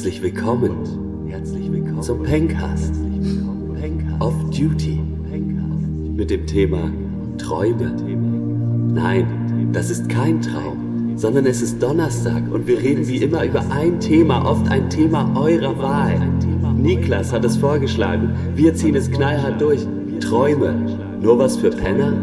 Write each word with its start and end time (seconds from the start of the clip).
Herzlich 0.00 0.22
willkommen, 0.22 1.28
herzlich 1.28 1.70
willkommen 1.70 2.02
zum 2.02 2.22
Pencast, 2.22 2.94
Off 4.18 4.32
Duty 4.48 4.98
mit 6.14 6.30
dem 6.30 6.46
Thema 6.46 6.90
Träume. 7.36 7.94
Nein, 8.94 9.68
das 9.74 9.90
ist 9.90 10.08
kein 10.08 10.40
Traum, 10.40 11.12
sondern 11.16 11.44
es 11.44 11.60
ist 11.60 11.82
Donnerstag 11.82 12.50
und 12.50 12.66
wir 12.66 12.78
reden 12.78 13.06
wie 13.08 13.18
immer 13.18 13.44
über 13.44 13.62
ein 13.70 14.00
Thema, 14.00 14.42
oft 14.50 14.70
ein 14.70 14.88
Thema 14.88 15.38
eurer 15.38 15.78
Wahl. 15.78 16.18
Niklas 16.78 17.30
hat 17.30 17.44
es 17.44 17.58
vorgeschlagen, 17.58 18.32
wir 18.56 18.74
ziehen 18.74 18.94
es 18.94 19.10
knallhart 19.10 19.60
durch. 19.60 19.86
Träume, 20.18 20.76
nur 21.20 21.38
was 21.38 21.58
für 21.58 21.68
Penner? 21.68 22.14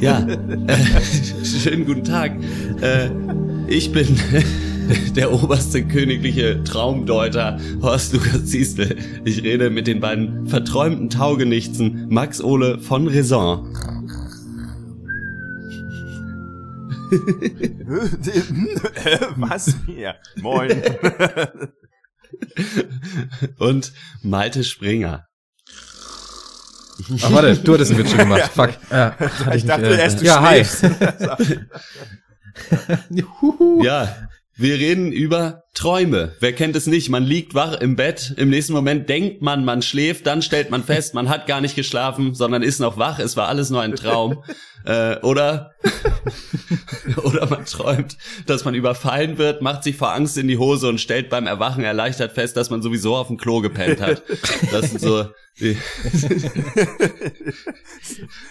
Ja, 0.00 0.24
schönen 1.42 1.84
guten 1.84 2.04
Tag. 2.04 2.30
Äh, 2.80 3.10
ich 3.66 3.90
bin 3.90 4.06
der 5.16 5.32
oberste 5.32 5.86
königliche 5.86 6.62
Traumdeuter 6.64 7.58
Horst 7.82 8.12
Lukas 8.12 8.46
Ziestel. 8.46 8.96
Ich 9.24 9.42
rede 9.42 9.70
mit 9.70 9.86
den 9.86 10.00
beiden 10.00 10.46
verträumten 10.48 11.10
Taugenichtsen 11.10 12.06
Max 12.08 12.40
Ole 12.42 12.78
von 12.78 13.06
Raison. 13.08 13.66
Was? 19.36 19.74
Ja. 19.88 20.14
Moin. 20.36 20.70
Und 23.58 23.92
Malte 24.22 24.62
Springer. 24.64 25.26
Ach, 27.22 27.32
warte, 27.32 27.56
du 27.56 27.74
hattest 27.74 27.90
einen 27.92 28.00
Witz 28.00 28.10
schon 28.10 28.18
gemacht. 28.18 28.50
Fuck. 28.54 28.70
Ja, 28.90 29.16
Ich 29.48 29.54
nicht, 29.54 29.68
dachte 29.68 29.86
äh, 29.86 29.98
erst, 30.00 30.20
du 30.20 30.24
Ja, 30.26 30.40
hi. 30.42 30.64
schläfst. 30.64 30.84
Juhu. 33.10 33.82
Ja, 33.82 34.14
wir 34.60 34.78
reden 34.78 35.10
über 35.10 35.64
Träume. 35.74 36.34
Wer 36.40 36.52
kennt 36.52 36.74
es 36.74 36.86
nicht? 36.86 37.08
Man 37.10 37.22
liegt 37.22 37.54
wach 37.54 37.80
im 37.80 37.94
Bett, 37.96 38.34
im 38.36 38.50
nächsten 38.50 38.72
Moment 38.72 39.08
denkt 39.08 39.40
man, 39.40 39.64
man 39.64 39.82
schläft, 39.82 40.26
dann 40.26 40.42
stellt 40.42 40.70
man 40.70 40.82
fest, 40.82 41.14
man 41.14 41.28
hat 41.28 41.46
gar 41.46 41.60
nicht 41.60 41.76
geschlafen, 41.76 42.34
sondern 42.34 42.62
ist 42.62 42.80
noch 42.80 42.98
wach. 42.98 43.18
Es 43.20 43.36
war 43.36 43.48
alles 43.48 43.70
nur 43.70 43.80
ein 43.80 43.94
Traum. 43.94 44.42
äh, 44.84 45.16
oder 45.20 45.72
oder 47.22 47.46
man 47.48 47.64
träumt, 47.64 48.16
dass 48.46 48.64
man 48.64 48.74
überfallen 48.74 49.38
wird, 49.38 49.62
macht 49.62 49.84
sich 49.84 49.96
vor 49.96 50.12
Angst 50.12 50.36
in 50.38 50.48
die 50.48 50.58
Hose 50.58 50.88
und 50.88 51.00
stellt 51.00 51.30
beim 51.30 51.46
Erwachen 51.46 51.84
erleichtert 51.84 52.32
fest, 52.32 52.56
dass 52.56 52.70
man 52.70 52.82
sowieso 52.82 53.16
auf 53.16 53.28
dem 53.28 53.36
Klo 53.36 53.60
gepennt 53.60 54.00
hat. 54.00 54.22
Das 54.72 54.90
sind 54.90 55.00
so 55.00 55.26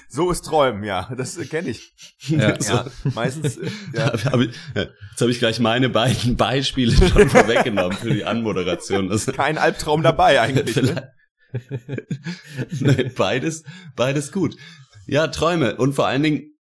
So 0.10 0.32
ist 0.32 0.46
Träumen, 0.46 0.84
ja. 0.84 1.10
Das 1.18 1.38
äh, 1.38 1.46
kenne 1.46 1.70
ich. 1.70 1.94
Ja. 2.28 2.60
so. 2.60 2.74
Ja, 2.74 2.86
meistens. 3.16 3.58
äh, 3.58 3.70
Ja. 3.96 4.06
Hab, 4.14 4.26
hab 4.26 4.40
ich, 4.42 4.52
jetzt 4.76 5.22
habe 5.22 5.32
ich 5.32 5.40
gleich 5.40 5.60
meine 5.60 5.90
beiden 5.90 6.36
Beispiele 6.36 6.94
schon 7.10 7.30
vorweggenommen 7.30 7.98
für 7.98 8.14
die 8.14 8.26
Anmoderation. 8.26 9.10
Das, 9.10 9.26
Kein 9.34 9.58
Albtraum 9.58 10.04
dabei 10.04 10.40
eigentlich. 10.42 10.76
Ne? 10.76 11.12
nee, 12.80 13.12
beides, 13.16 13.64
beides 13.96 14.32
gut. 14.32 14.56
Ja, 15.08 15.28
Träume. 15.28 15.76
Und 15.76 15.94
vor 15.94 16.08
allen 16.08 16.24
Dingen 16.24 16.58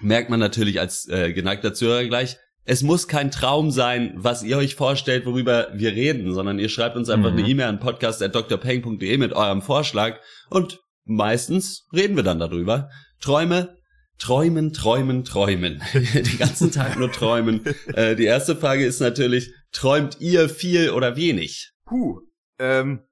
merkt 0.00 0.30
man 0.30 0.40
natürlich 0.40 0.80
als 0.80 1.08
äh, 1.08 1.32
geneigter 1.32 1.74
Zuhörer 1.74 2.04
gleich, 2.04 2.38
es 2.64 2.82
muss 2.82 3.08
kein 3.08 3.30
Traum 3.30 3.70
sein, 3.70 4.12
was 4.16 4.42
ihr 4.42 4.56
euch 4.56 4.74
vorstellt, 4.76 5.26
worüber 5.26 5.68
wir 5.74 5.92
reden, 5.92 6.32
sondern 6.34 6.58
ihr 6.58 6.68
schreibt 6.68 6.96
uns 6.96 7.08
einfach 7.08 7.32
Mhm. 7.32 7.38
eine 7.38 7.48
E-Mail 7.48 7.66
an 7.66 7.80
podcast.drpeng.de 7.80 9.16
mit 9.16 9.32
eurem 9.32 9.62
Vorschlag 9.62 10.18
und 10.50 10.78
meistens 11.04 11.86
reden 11.92 12.16
wir 12.16 12.22
dann 12.22 12.38
darüber. 12.38 12.90
Träume, 13.20 13.76
träumen, 14.18 14.72
träumen, 14.72 15.24
träumen. 15.24 15.82
Den 15.94 16.38
ganzen 16.38 16.70
Tag 16.70 16.98
nur 16.98 17.10
träumen. 17.10 17.62
Äh, 17.94 18.14
die 18.14 18.26
erste 18.26 18.54
Frage 18.54 18.84
ist 18.84 19.00
natürlich, 19.00 19.50
träumt 19.72 20.20
ihr 20.20 20.48
viel 20.48 20.90
oder 20.90 21.16
wenig? 21.16 21.72
Puh. 21.84 22.20
Ähm, 22.58 23.02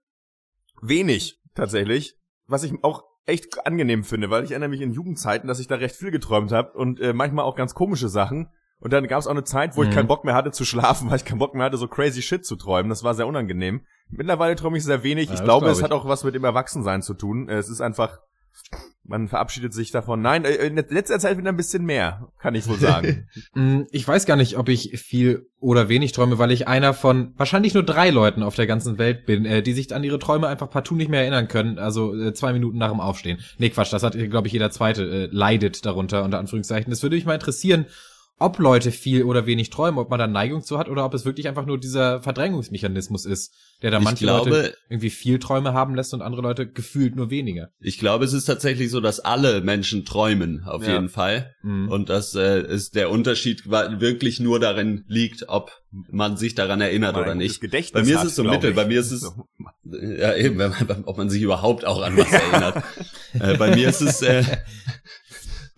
wenig, 0.83 1.39
tatsächlich. 1.55 2.17
Was 2.47 2.63
ich 2.63 2.73
auch 2.83 3.05
echt 3.27 3.67
angenehm 3.67 4.05
finde, 4.05 4.31
weil 4.31 4.45
ich 4.45 4.53
erinnere 4.53 4.71
mich 4.71 4.81
in 4.81 4.93
Jugendzeiten, 4.93 5.49
dass 5.49 5.61
ich 5.61 5.67
da 5.67 5.75
recht 5.77 5.95
viel 5.97 6.11
geträumt 6.11 6.51
habe 6.53 6.73
und 6.79 6.99
äh, 7.01 7.13
manchmal 7.13 7.45
auch 7.45 7.57
ganz 7.57 7.75
komische 7.75 8.09
Sachen. 8.09 8.49
Und 8.81 8.93
dann 8.93 9.07
gab 9.09 9.19
es 9.19 9.27
auch 9.27 9.33
eine 9.33 9.45
Zeit, 9.45 9.77
wo 9.77 9.83
ich 9.83 9.89
Mhm. 9.91 9.95
keinen 9.95 10.07
Bock 10.07 10.25
mehr 10.25 10.35
hatte 10.35 10.53
zu 10.53 10.65
schlafen, 10.65 11.11
weil 11.11 11.17
ich 11.17 11.25
keinen 11.25 11.39
Bock 11.41 11.55
mehr 11.55 11.65
hatte, 11.67 11.77
so 11.77 11.89
crazy 11.89 12.23
shit 12.23 12.47
zu 12.47 12.57
träumen. 12.57 12.89
Das 12.89 13.03
war 13.03 13.15
sehr 13.15 13.27
unangenehm. 13.27 13.85
Mittlerweile 14.09 14.55
träume 14.57 14.79
ich 14.79 14.85
sehr 14.85 15.03
wenig. 15.03 15.29
Ja, 15.29 15.35
ich 15.35 15.43
glaube, 15.43 15.65
glaub 15.65 15.73
es 15.73 15.79
ich. 15.79 15.85
hat 15.85 15.93
auch 15.93 16.07
was 16.07 16.25
mit 16.25 16.35
dem 16.35 16.45
Erwachsensein 16.45 17.03
zu 17.03 17.15
tun. 17.15 17.49
Äh, 17.49 17.57
Es 17.59 17.69
ist 17.69 17.81
einfach, 17.81 18.19
man 19.05 19.29
verabschiedet 19.29 19.73
sich 19.73 19.91
davon. 19.91 20.21
Nein, 20.21 20.45
äh, 20.45 20.55
in 20.67 20.77
letzter 20.77 21.19
Zeit 21.19 21.39
wieder 21.39 21.49
ein 21.51 21.57
bisschen 21.57 21.85
mehr, 21.85 22.29
kann 22.39 22.55
ich 22.55 22.69
wohl 22.69 22.79
sagen. 22.79 23.27
Mm, 23.55 23.83
Ich 23.91 24.07
weiß 24.07 24.27
gar 24.27 24.37
nicht, 24.37 24.59
ob 24.59 24.69
ich 24.69 25.01
viel 25.01 25.47
oder 25.59 25.89
wenig 25.89 26.13
träume, 26.13 26.39
weil 26.39 26.51
ich 26.51 26.69
einer 26.69 26.93
von 26.93 27.33
wahrscheinlich 27.37 27.73
nur 27.73 27.83
drei 27.83 28.11
Leuten 28.11 28.43
auf 28.43 28.55
der 28.55 28.67
ganzen 28.67 28.99
Welt 28.99 29.25
bin, 29.27 29.47
äh, 29.47 29.63
die 29.63 29.73
sich 29.73 29.95
an 29.95 30.05
ihre 30.05 30.19
Träume 30.19 30.47
einfach 30.49 30.69
partout 30.71 30.97
nicht 30.97 31.09
mehr 31.11 31.23
erinnern 31.23 31.49
können. 31.49 31.79
Also 31.79 32.15
äh, 32.15 32.35
zwei 32.35 32.53
Minuten 32.53 32.77
nach 32.79 32.91
dem 32.91 33.01
Aufstehen. 33.01 33.39
Nee, 33.59 33.71
Quatsch, 33.71 33.93
das 33.93 34.03
hat, 34.03 34.13
glaube 34.31 34.47
ich, 34.47 34.53
jeder 34.53 34.71
Zweite 34.71 35.03
äh, 35.05 35.29
leidet 35.33 35.87
darunter, 35.87 36.25
unter 36.25 36.39
Anführungszeichen. 36.39 36.91
Das 36.91 37.03
würde 37.03 37.17
mich 37.17 37.25
mal 37.25 37.35
interessieren, 37.35 37.87
ob 38.41 38.59
Leute 38.59 38.93
viel 38.93 39.25
oder 39.25 39.47
wenig 39.47 39.71
träumen, 39.71 39.99
ob 39.99 40.11
man 40.11 40.19
da 40.19 40.27
Neigung 40.27 40.63
zu 40.63 40.79
hat 40.79 40.89
oder 40.89 41.05
ob 41.05 41.13
es 41.15 41.25
wirklich 41.25 41.49
einfach 41.49 41.67
nur 41.67 41.79
dieser 41.79 42.23
Verdrängungsmechanismus 42.23 43.25
ist, 43.27 43.53
der 43.83 43.91
da 43.91 43.99
Ich 43.99 44.05
manche 44.05 44.25
glaube- 44.25 44.51
Leute 44.51 44.75
irgendwie 44.89 45.11
viel 45.11 45.39
Träume 45.39 45.73
haben 45.73 45.95
lässt 45.95 46.15
und 46.15 46.23
andere 46.23 46.43
Leute 46.43 46.67
gefühlt 46.71 47.17
nur 47.17 47.31
weniger. 47.31 47.71
Ich 47.81 47.99
glaube, 47.99 48.25
es 48.25 48.33
ist 48.33 48.45
tatsächlich 48.45 48.91
so, 48.91 49.01
dass 49.01 49.19
alle 49.21 49.61
Menschen 49.61 50.05
träumen, 50.05 50.63
auf 50.65 50.87
Ja. 50.87 50.95
jeden 50.95 51.09
Fall. 51.09 51.55
Mhm. 51.63 51.89
Und 51.89 52.09
dass 52.11 52.35
äh, 52.35 52.61
ist 52.63 52.95
der 52.95 53.11
Unterschied 53.11 53.69
wirklich 53.71 54.39
nur 54.41 54.61
darin 54.61 55.05
liegt, 55.09 55.49
ob 55.49 55.73
man 56.11 56.37
sich 56.37 56.55
daran 56.55 56.81
erinnert 56.81 57.15
Mal 57.15 57.23
oder 57.23 57.35
nicht. 57.35 57.61
Gedächtnis 57.61 58.03
Bei 58.03 58.07
mir 58.07 58.19
ist 58.19 58.25
es 58.25 58.35
so 58.37 58.45
mittel, 58.45 58.71
ich. 58.71 58.77
bei 58.77 58.85
mir 58.87 59.01
ist 59.01 59.11
es 59.11 59.31
ja 59.91 60.35
eben, 60.37 60.59
wenn 60.59 60.71
man, 60.71 61.05
ob 61.05 61.17
man 61.17 61.31
sich 61.31 61.41
überhaupt 61.43 61.85
auch 61.87 62.03
an 62.03 62.17
was 62.17 62.31
erinnert. 62.33 62.85
äh, 63.41 63.57
bei 63.57 63.75
mir 63.75 63.89
ist 63.89 64.03
es 64.03 64.21
äh, 64.23 64.45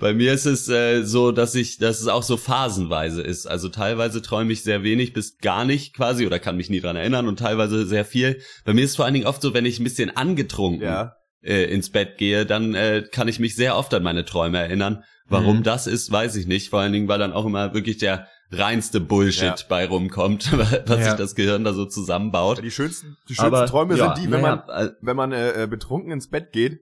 bei 0.01 0.13
mir 0.15 0.33
ist 0.33 0.47
es 0.47 0.69
äh, 0.69 1.03
so, 1.05 1.31
dass 1.31 1.55
ich, 1.55 1.79
dass 1.79 2.01
es 2.01 2.09
auch 2.09 2.23
so 2.25 2.37
phasenweise 2.37 3.23
ist. 3.23 3.47
Also 3.47 3.69
teilweise 3.69 4.21
träume 4.23 4.53
ich 4.53 4.63
sehr 4.65 4.83
wenig 4.83 5.13
bis 5.13 5.39
gar 5.39 5.65
nicht 5.65 5.95
quasi 5.95 6.27
oder 6.27 6.39
kann 6.39 6.57
mich 6.57 6.71
nie 6.71 6.81
dran 6.81 6.97
erinnern 6.97 7.29
und 7.29 7.39
teilweise 7.39 7.87
sehr 7.87 8.05
viel. 8.05 8.41
Bei 8.65 8.73
mir 8.75 8.85
ist 8.85 8.91
es 8.91 8.97
vor 8.97 9.05
allen 9.05 9.15
Dingen 9.15 9.27
oft 9.27 9.43
so, 9.43 9.55
wenn 9.55 9.67
ich 9.67 9.79
ein 9.79 9.85
bisschen 9.85 10.17
angetrunken 10.17 10.83
Ja. 10.83 11.15
äh, 11.43 11.65
ins 11.73 11.91
Bett 11.91 12.19
gehe, 12.19 12.45
dann 12.47 12.75
äh, 12.75 13.05
kann 13.11 13.29
ich 13.29 13.39
mich 13.39 13.55
sehr 13.55 13.77
oft 13.77 13.95
an 13.95 14.03
meine 14.03 14.25
Träume 14.25 14.59
erinnern. 14.59 15.05
Warum 15.29 15.59
Mhm. 15.59 15.63
das 15.63 15.87
ist, 15.87 16.11
weiß 16.11 16.35
ich 16.37 16.47
nicht. 16.49 16.71
Vor 16.71 16.81
allen 16.81 16.93
Dingen, 16.93 17.07
weil 17.09 17.21
dann 17.21 17.33
auch 17.33 17.47
immer 17.47 17.73
wirklich 17.73 17.99
der 17.99 18.27
reinste 18.51 18.99
Bullshit 19.01 19.43
Ja. 19.43 19.57
bei 19.69 19.87
rumkommt, 19.87 20.51
was 20.87 20.99
Ja. 20.99 21.05
sich 21.05 21.15
das 21.15 21.35
Gehirn 21.37 21.63
da 21.63 21.73
so 21.73 21.85
zusammenbaut. 21.87 22.61
Die 22.65 22.71
schönsten, 22.73 23.17
die 23.29 23.35
schönsten 23.37 23.67
Träume 23.67 23.97
ja, 23.97 24.15
sind 24.17 24.27
die, 24.27 24.31
wenn 24.33 24.41
man 24.41 24.63
äh, 24.69 24.91
wenn 25.01 25.17
man 25.17 25.31
äh, 25.33 25.63
äh, 25.63 25.67
betrunken 25.69 26.11
ins 26.11 26.29
Bett 26.29 26.51
geht, 26.53 26.81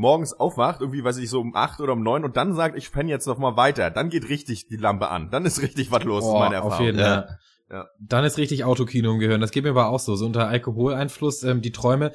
morgens 0.00 0.32
aufwacht, 0.32 0.80
irgendwie, 0.80 1.04
weiß 1.04 1.18
ich, 1.18 1.30
so 1.30 1.40
um 1.40 1.54
acht 1.54 1.80
oder 1.80 1.92
um 1.92 2.02
neun 2.02 2.24
und 2.24 2.36
dann 2.36 2.54
sagt, 2.54 2.76
ich 2.76 2.90
penne 2.90 3.10
jetzt 3.10 3.26
noch 3.26 3.38
mal 3.38 3.56
weiter, 3.56 3.90
dann 3.90 4.08
geht 4.10 4.28
richtig 4.28 4.66
die 4.68 4.76
Lampe 4.76 5.08
an. 5.08 5.30
Dann 5.30 5.44
ist 5.44 5.62
richtig 5.62 5.90
was 5.92 6.02
los, 6.04 6.24
Oh, 6.24 6.38
meine 6.38 6.56
Erfahrung. 6.56 6.72
Auf 6.74 6.80
jeden 6.80 6.98
Ja. 6.98 7.04
Fall. 7.04 7.38
Ja. 7.70 7.86
Dann 8.00 8.24
ist 8.24 8.36
richtig 8.38 8.64
Autokino 8.64 9.12
im 9.12 9.20
Gehirn. 9.20 9.40
Das 9.40 9.52
geht 9.52 9.62
mir 9.62 9.70
aber 9.70 9.90
auch 9.90 10.00
so. 10.00 10.16
So 10.16 10.26
unter 10.26 10.48
Alkoholeinfluss, 10.48 11.44
ähm, 11.44 11.62
die 11.62 11.70
Träume, 11.70 12.10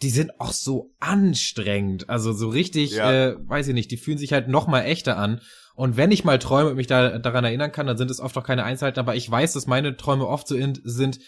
die 0.00 0.10
sind 0.10 0.38
auch 0.40 0.52
so 0.52 0.92
anstrengend. 1.00 2.08
Also 2.08 2.32
so 2.32 2.48
richtig, 2.48 2.92
Ja. 2.92 3.10
äh, 3.12 3.36
weiß 3.48 3.68
ich 3.68 3.74
nicht, 3.74 3.90
die 3.90 3.96
fühlen 3.96 4.18
sich 4.18 4.32
halt 4.32 4.48
noch 4.48 4.66
mal 4.68 4.82
echter 4.82 5.16
an. 5.18 5.40
Und 5.74 5.96
wenn 5.96 6.10
ich 6.12 6.22
mal 6.24 6.38
träume 6.38 6.70
und 6.70 6.76
mich 6.76 6.86
da 6.86 7.18
daran 7.18 7.44
erinnern 7.44 7.72
kann, 7.72 7.86
dann 7.86 7.96
sind 7.96 8.10
es 8.10 8.20
oft 8.20 8.36
auch 8.36 8.44
keine 8.44 8.62
Einzelheiten, 8.64 9.00
aber 9.00 9.16
ich 9.16 9.28
weiß, 9.30 9.54
dass 9.54 9.66
meine 9.66 9.96
Träume 9.96 10.26
oft 10.26 10.46
so 10.46 10.54
in, 10.54 10.78
sind, 10.84 11.18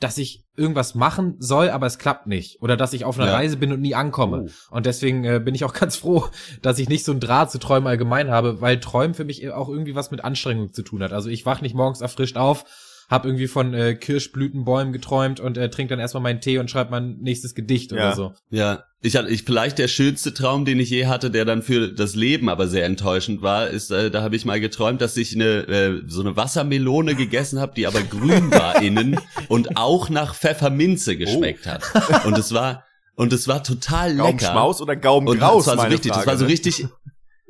dass 0.00 0.18
ich 0.18 0.44
irgendwas 0.56 0.94
machen 0.94 1.36
soll, 1.38 1.70
aber 1.70 1.86
es 1.86 1.98
klappt 1.98 2.26
nicht. 2.26 2.60
Oder 2.60 2.76
dass 2.76 2.92
ich 2.92 3.04
auf 3.04 3.18
einer 3.18 3.28
Ja. 3.28 3.36
Reise 3.36 3.56
bin 3.56 3.72
und 3.72 3.80
nie 3.80 3.94
ankomme. 3.94 4.46
Oh. 4.46 4.76
Und 4.76 4.86
deswegen 4.86 5.24
äh, 5.24 5.40
bin 5.42 5.54
ich 5.54 5.64
auch 5.64 5.72
ganz 5.74 5.96
froh, 5.96 6.26
dass 6.62 6.78
ich 6.78 6.88
nicht 6.88 7.04
so 7.04 7.12
ein 7.12 7.20
Draht 7.20 7.50
zu 7.50 7.58
Träumen 7.58 7.86
allgemein 7.86 8.30
habe, 8.30 8.60
weil 8.60 8.80
Träumen 8.80 9.14
für 9.14 9.24
mich 9.24 9.48
auch 9.50 9.68
irgendwie 9.68 9.94
was 9.94 10.10
mit 10.10 10.24
Anstrengung 10.24 10.72
zu 10.72 10.82
tun 10.82 11.02
hat. 11.02 11.12
Also 11.12 11.30
ich 11.30 11.46
wach 11.46 11.60
nicht 11.62 11.74
morgens 11.74 12.00
erfrischt 12.00 12.36
auf, 12.36 12.64
hab 13.08 13.24
irgendwie 13.24 13.46
von 13.46 13.72
äh, 13.74 13.94
Kirschblütenbäumen 13.94 14.92
geträumt 14.92 15.38
und 15.40 15.56
äh, 15.56 15.70
trink 15.70 15.90
dann 15.90 16.00
erstmal 16.00 16.22
meinen 16.22 16.40
Tee 16.40 16.58
und 16.58 16.70
schreib 16.70 16.90
mein 16.90 17.18
nächstes 17.18 17.54
Gedicht 17.54 17.92
Ja. 17.92 17.98
oder 17.98 18.16
so. 18.16 18.32
Ja, 18.50 18.84
ich 19.00 19.16
hatte 19.16 19.28
ich 19.28 19.44
vielleicht 19.44 19.78
der 19.78 19.88
schönste 19.88 20.34
Traum, 20.34 20.64
den 20.64 20.80
ich 20.80 20.90
je 20.90 21.06
hatte, 21.06 21.30
der 21.30 21.44
dann 21.44 21.62
für 21.62 21.92
das 21.92 22.16
Leben 22.16 22.48
aber 22.48 22.66
sehr 22.66 22.84
enttäuschend 22.84 23.42
war, 23.42 23.68
ist, 23.68 23.90
äh, 23.92 24.10
da 24.10 24.22
habe 24.22 24.34
ich 24.34 24.44
mal 24.44 24.60
geträumt, 24.60 25.00
dass 25.00 25.16
ich 25.16 25.34
eine 25.34 25.44
äh, 25.68 26.02
so 26.08 26.20
eine 26.20 26.36
Wassermelone 26.36 27.14
gegessen 27.14 27.60
habe, 27.60 27.72
die 27.76 27.86
aber 27.86 28.02
grün 28.02 28.50
war 28.50 28.82
innen 28.82 29.20
und 29.48 29.76
auch 29.76 30.08
nach 30.08 30.34
Pfefferminze 30.34 31.16
geschmeckt 31.16 31.66
hat. 31.66 31.82
Und 32.24 32.36
es 32.36 32.52
war 32.52 32.84
und 33.14 33.32
es 33.32 33.48
war 33.48 33.62
total 33.62 34.10
lecker. 34.10 34.24
Gaumenschmaus 34.24 34.80
oder 34.82 34.92
Und 34.94 35.02
Gaumengraus, 35.02 35.64
das 35.64 35.76
war 35.76 35.84
so 35.84 35.90
richtig, 35.90 36.12
Frage, 36.12 36.24
das 36.24 36.26
war 36.26 36.36
so 36.38 36.44
ne? 36.44 36.50
richtig. 36.50 36.86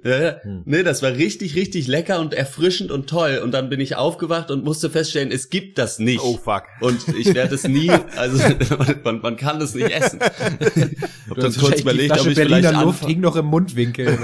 Ja, 0.06 0.22
ja. 0.22 0.36
Hm. 0.42 0.62
Nee, 0.64 0.82
das 0.84 1.02
war 1.02 1.10
richtig, 1.12 1.56
richtig 1.56 1.88
lecker 1.88 2.20
und 2.20 2.32
erfrischend 2.32 2.92
und 2.92 3.08
toll. 3.08 3.40
Und 3.42 3.50
dann 3.52 3.68
bin 3.68 3.80
ich 3.80 3.96
aufgewacht 3.96 4.50
und 4.52 4.62
musste 4.64 4.88
feststellen, 4.88 5.32
es 5.32 5.50
gibt 5.50 5.78
das 5.78 5.98
nicht. 5.98 6.20
Oh 6.22 6.36
fuck. 6.42 6.62
Und 6.80 7.00
ich 7.18 7.34
werde 7.34 7.56
es 7.56 7.66
nie, 7.66 7.90
also 8.16 8.38
man, 9.04 9.20
man 9.20 9.36
kann 9.36 9.58
das 9.58 9.74
nicht 9.74 9.90
essen. 9.90 10.20
Hab 10.20 10.30
Du 10.30 11.34
dann 11.34 11.52
kurz 11.52 11.56
wahrscheinlich 11.56 11.80
überlegt, 11.80 12.12
ob 12.12 12.18
ich 12.18 12.34
vielleicht 12.34 12.48
Berliner 12.50 12.72
Luft 12.84 12.98
anfange. 13.02 13.12
hing 13.12 13.20
noch 13.20 13.34
im 13.36 13.46
Mundwinkel. 13.46 14.18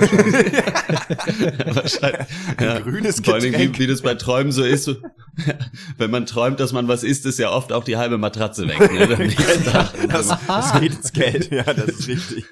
Wahrscheinlich. 1.67 2.21
Ein 2.59 2.83
grünes 2.85 3.21
Vor 3.21 3.39
Getränk. 3.41 3.79
wie, 3.79 3.83
wie 3.83 3.87
das 3.89 4.03
bei 4.03 4.15
Träumen 4.15 4.53
so 4.53 4.63
ist. 4.63 4.85
So, 4.85 4.97
Wenn 5.99 6.11
man 6.11 6.27
träumt, 6.27 6.61
dass 6.61 6.73
man 6.73 6.87
was 6.89 7.03
isst, 7.03 7.27
ist 7.27 7.39
ja 7.39 7.51
oft 7.51 7.73
auch 7.73 7.85
die 7.85 7.97
halbe 7.97 8.19
Matratze 8.19 8.69
weg. 8.69 8.79
Ne? 8.93 9.33
Das, 10.09 10.29
das 10.47 10.81
geht 10.81 10.95
ins 10.95 11.13
Geld, 11.13 11.51
ja, 11.51 11.65
das 11.65 11.87
ist 11.87 12.09
richtig. 12.09 12.45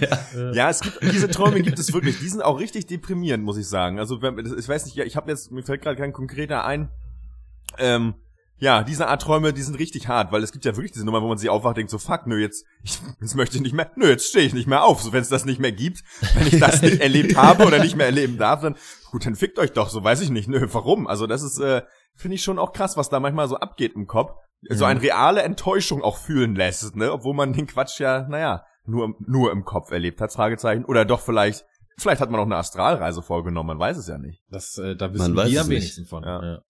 Ja. 0.00 0.52
ja, 0.52 0.70
es 0.70 0.80
gibt 0.80 0.98
diese 1.02 1.28
Träume 1.28 1.62
gibt 1.62 1.78
es 1.78 1.92
wirklich. 1.92 2.18
Die 2.18 2.28
sind 2.28 2.42
auch 2.42 2.57
richtig 2.58 2.86
deprimierend, 2.86 3.44
muss 3.44 3.56
ich 3.56 3.68
sagen. 3.68 3.98
Also 3.98 4.22
wenn, 4.22 4.38
ich 4.38 4.68
weiß 4.68 4.86
nicht, 4.86 4.96
ja, 4.96 5.04
ich 5.04 5.16
habe 5.16 5.30
jetzt 5.30 5.50
mir 5.50 5.62
fällt 5.62 5.82
gerade 5.82 5.96
kein 5.96 6.12
konkreter 6.12 6.64
ein. 6.64 6.90
Ähm, 7.78 8.14
ja, 8.60 8.82
diese 8.82 9.06
Art 9.06 9.22
Träume, 9.22 9.52
die 9.52 9.62
sind 9.62 9.78
richtig 9.78 10.08
hart, 10.08 10.32
weil 10.32 10.42
es 10.42 10.50
gibt 10.50 10.64
ja 10.64 10.74
wirklich 10.74 10.90
diese 10.90 11.04
Nummer, 11.04 11.22
wo 11.22 11.28
man 11.28 11.38
sich 11.38 11.48
aufwacht, 11.48 11.76
denkt 11.76 11.90
so, 11.90 11.98
fuck, 11.98 12.26
nö, 12.26 12.38
jetzt, 12.38 12.64
ich, 12.82 12.98
jetzt 13.20 13.36
möchte 13.36 13.56
ich 13.56 13.62
nicht 13.62 13.74
mehr, 13.74 13.90
nö, 13.94 14.08
jetzt 14.08 14.28
stehe 14.28 14.44
ich 14.44 14.54
nicht 14.54 14.66
mehr 14.66 14.82
auf. 14.82 15.00
So, 15.00 15.12
wenn 15.12 15.22
es 15.22 15.28
das 15.28 15.44
nicht 15.44 15.60
mehr 15.60 15.72
gibt, 15.72 16.02
wenn 16.34 16.46
ich 16.46 16.58
das 16.58 16.82
nicht 16.82 17.00
erlebt 17.00 17.36
habe 17.36 17.66
oder 17.66 17.78
nicht 17.78 17.96
mehr 17.96 18.06
erleben 18.06 18.36
darf, 18.36 18.62
dann, 18.62 18.76
gut, 19.10 19.24
dann 19.24 19.36
fickt 19.36 19.58
euch 19.58 19.72
doch, 19.72 19.88
so 19.88 20.02
weiß 20.02 20.20
ich 20.22 20.30
nicht, 20.30 20.48
nö, 20.48 20.66
warum? 20.72 21.06
Also 21.06 21.26
das 21.26 21.42
ist, 21.42 21.58
äh, 21.60 21.82
finde 22.14 22.34
ich 22.34 22.42
schon 22.42 22.58
auch 22.58 22.72
krass, 22.72 22.96
was 22.96 23.08
da 23.08 23.20
manchmal 23.20 23.48
so 23.48 23.56
abgeht 23.56 23.94
im 23.94 24.06
Kopf. 24.06 24.32
So 24.70 24.84
eine 24.84 25.00
reale 25.00 25.42
Enttäuschung 25.42 26.02
auch 26.02 26.16
fühlen 26.16 26.56
lässt, 26.56 26.96
ne, 26.96 27.12
obwohl 27.12 27.32
man 27.32 27.52
den 27.52 27.68
Quatsch 27.68 28.00
ja, 28.00 28.26
naja, 28.28 28.64
nur, 28.86 29.14
nur 29.20 29.52
im 29.52 29.64
Kopf 29.64 29.92
erlebt 29.92 30.20
hat, 30.20 30.32
Fragezeichen. 30.32 30.84
Oder 30.84 31.04
doch 31.04 31.20
vielleicht, 31.20 31.64
vielleicht 31.98 32.20
hat 32.20 32.30
man 32.30 32.40
auch 32.40 32.46
eine 32.46 32.56
Astralreise 32.56 33.22
vorgenommen, 33.22 33.66
man 33.68 33.78
weiß 33.78 33.96
es 33.96 34.06
ja 34.08 34.18
nicht. 34.18 34.42
Das, 34.48 34.78
äh, 34.78 34.96
da 34.96 35.12
wissen 35.12 35.34
Man 35.34 35.36
weiß 35.36 35.50
wir 35.50 35.60
es 35.60 35.64
am 35.64 35.68
nicht. 35.68 35.80
wenigsten 35.82 36.06
von. 36.06 36.24
Ja. 36.24 36.42
Ja. 36.42 36.62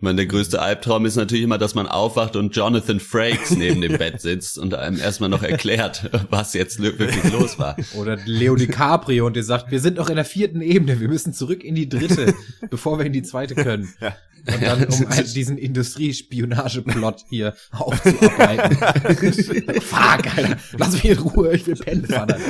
Ich 0.00 0.02
meine, 0.04 0.14
der 0.14 0.26
größte 0.26 0.62
Albtraum 0.62 1.06
ist 1.06 1.16
natürlich 1.16 1.42
immer, 1.42 1.58
dass 1.58 1.74
man 1.74 1.88
aufwacht 1.88 2.36
und 2.36 2.54
Jonathan 2.54 3.00
Frakes 3.00 3.50
neben 3.50 3.80
dem 3.80 3.98
Bett 3.98 4.20
sitzt 4.20 4.56
und 4.56 4.72
einem 4.72 4.96
erstmal 5.00 5.28
noch 5.28 5.42
erklärt, 5.42 6.08
was 6.30 6.54
jetzt 6.54 6.80
wirklich 6.80 7.16
los 7.32 7.58
war. 7.58 7.74
Oder 7.96 8.16
Leo 8.24 8.54
DiCaprio 8.54 9.26
und 9.26 9.34
der 9.34 9.42
sagt, 9.42 9.72
wir 9.72 9.80
sind 9.80 9.96
noch 9.96 10.08
in 10.08 10.14
der 10.14 10.24
vierten 10.24 10.60
Ebene, 10.60 11.00
wir 11.00 11.08
müssen 11.08 11.34
zurück 11.34 11.64
in 11.64 11.74
die 11.74 11.88
dritte, 11.88 12.32
bevor 12.70 12.98
wir 13.00 13.06
in 13.06 13.12
die 13.12 13.24
zweite 13.24 13.56
können. 13.56 13.92
Ja. 14.00 14.14
Und 14.46 14.62
dann, 14.62 14.84
um 14.84 15.08
halt 15.10 15.34
diesen 15.34 15.58
Industriespionageplot 15.58 17.24
hier 17.28 17.54
aufzuarbeiten. 17.72 18.76
Fuck, 19.82 20.36
Alter. 20.36 20.56
Lass 20.78 20.92
mich 20.92 21.04
in 21.04 21.18
Ruhe, 21.18 21.54
ich 21.54 21.66
will 21.66 21.76
pennen, 21.76 22.06
Vater. 22.06 22.38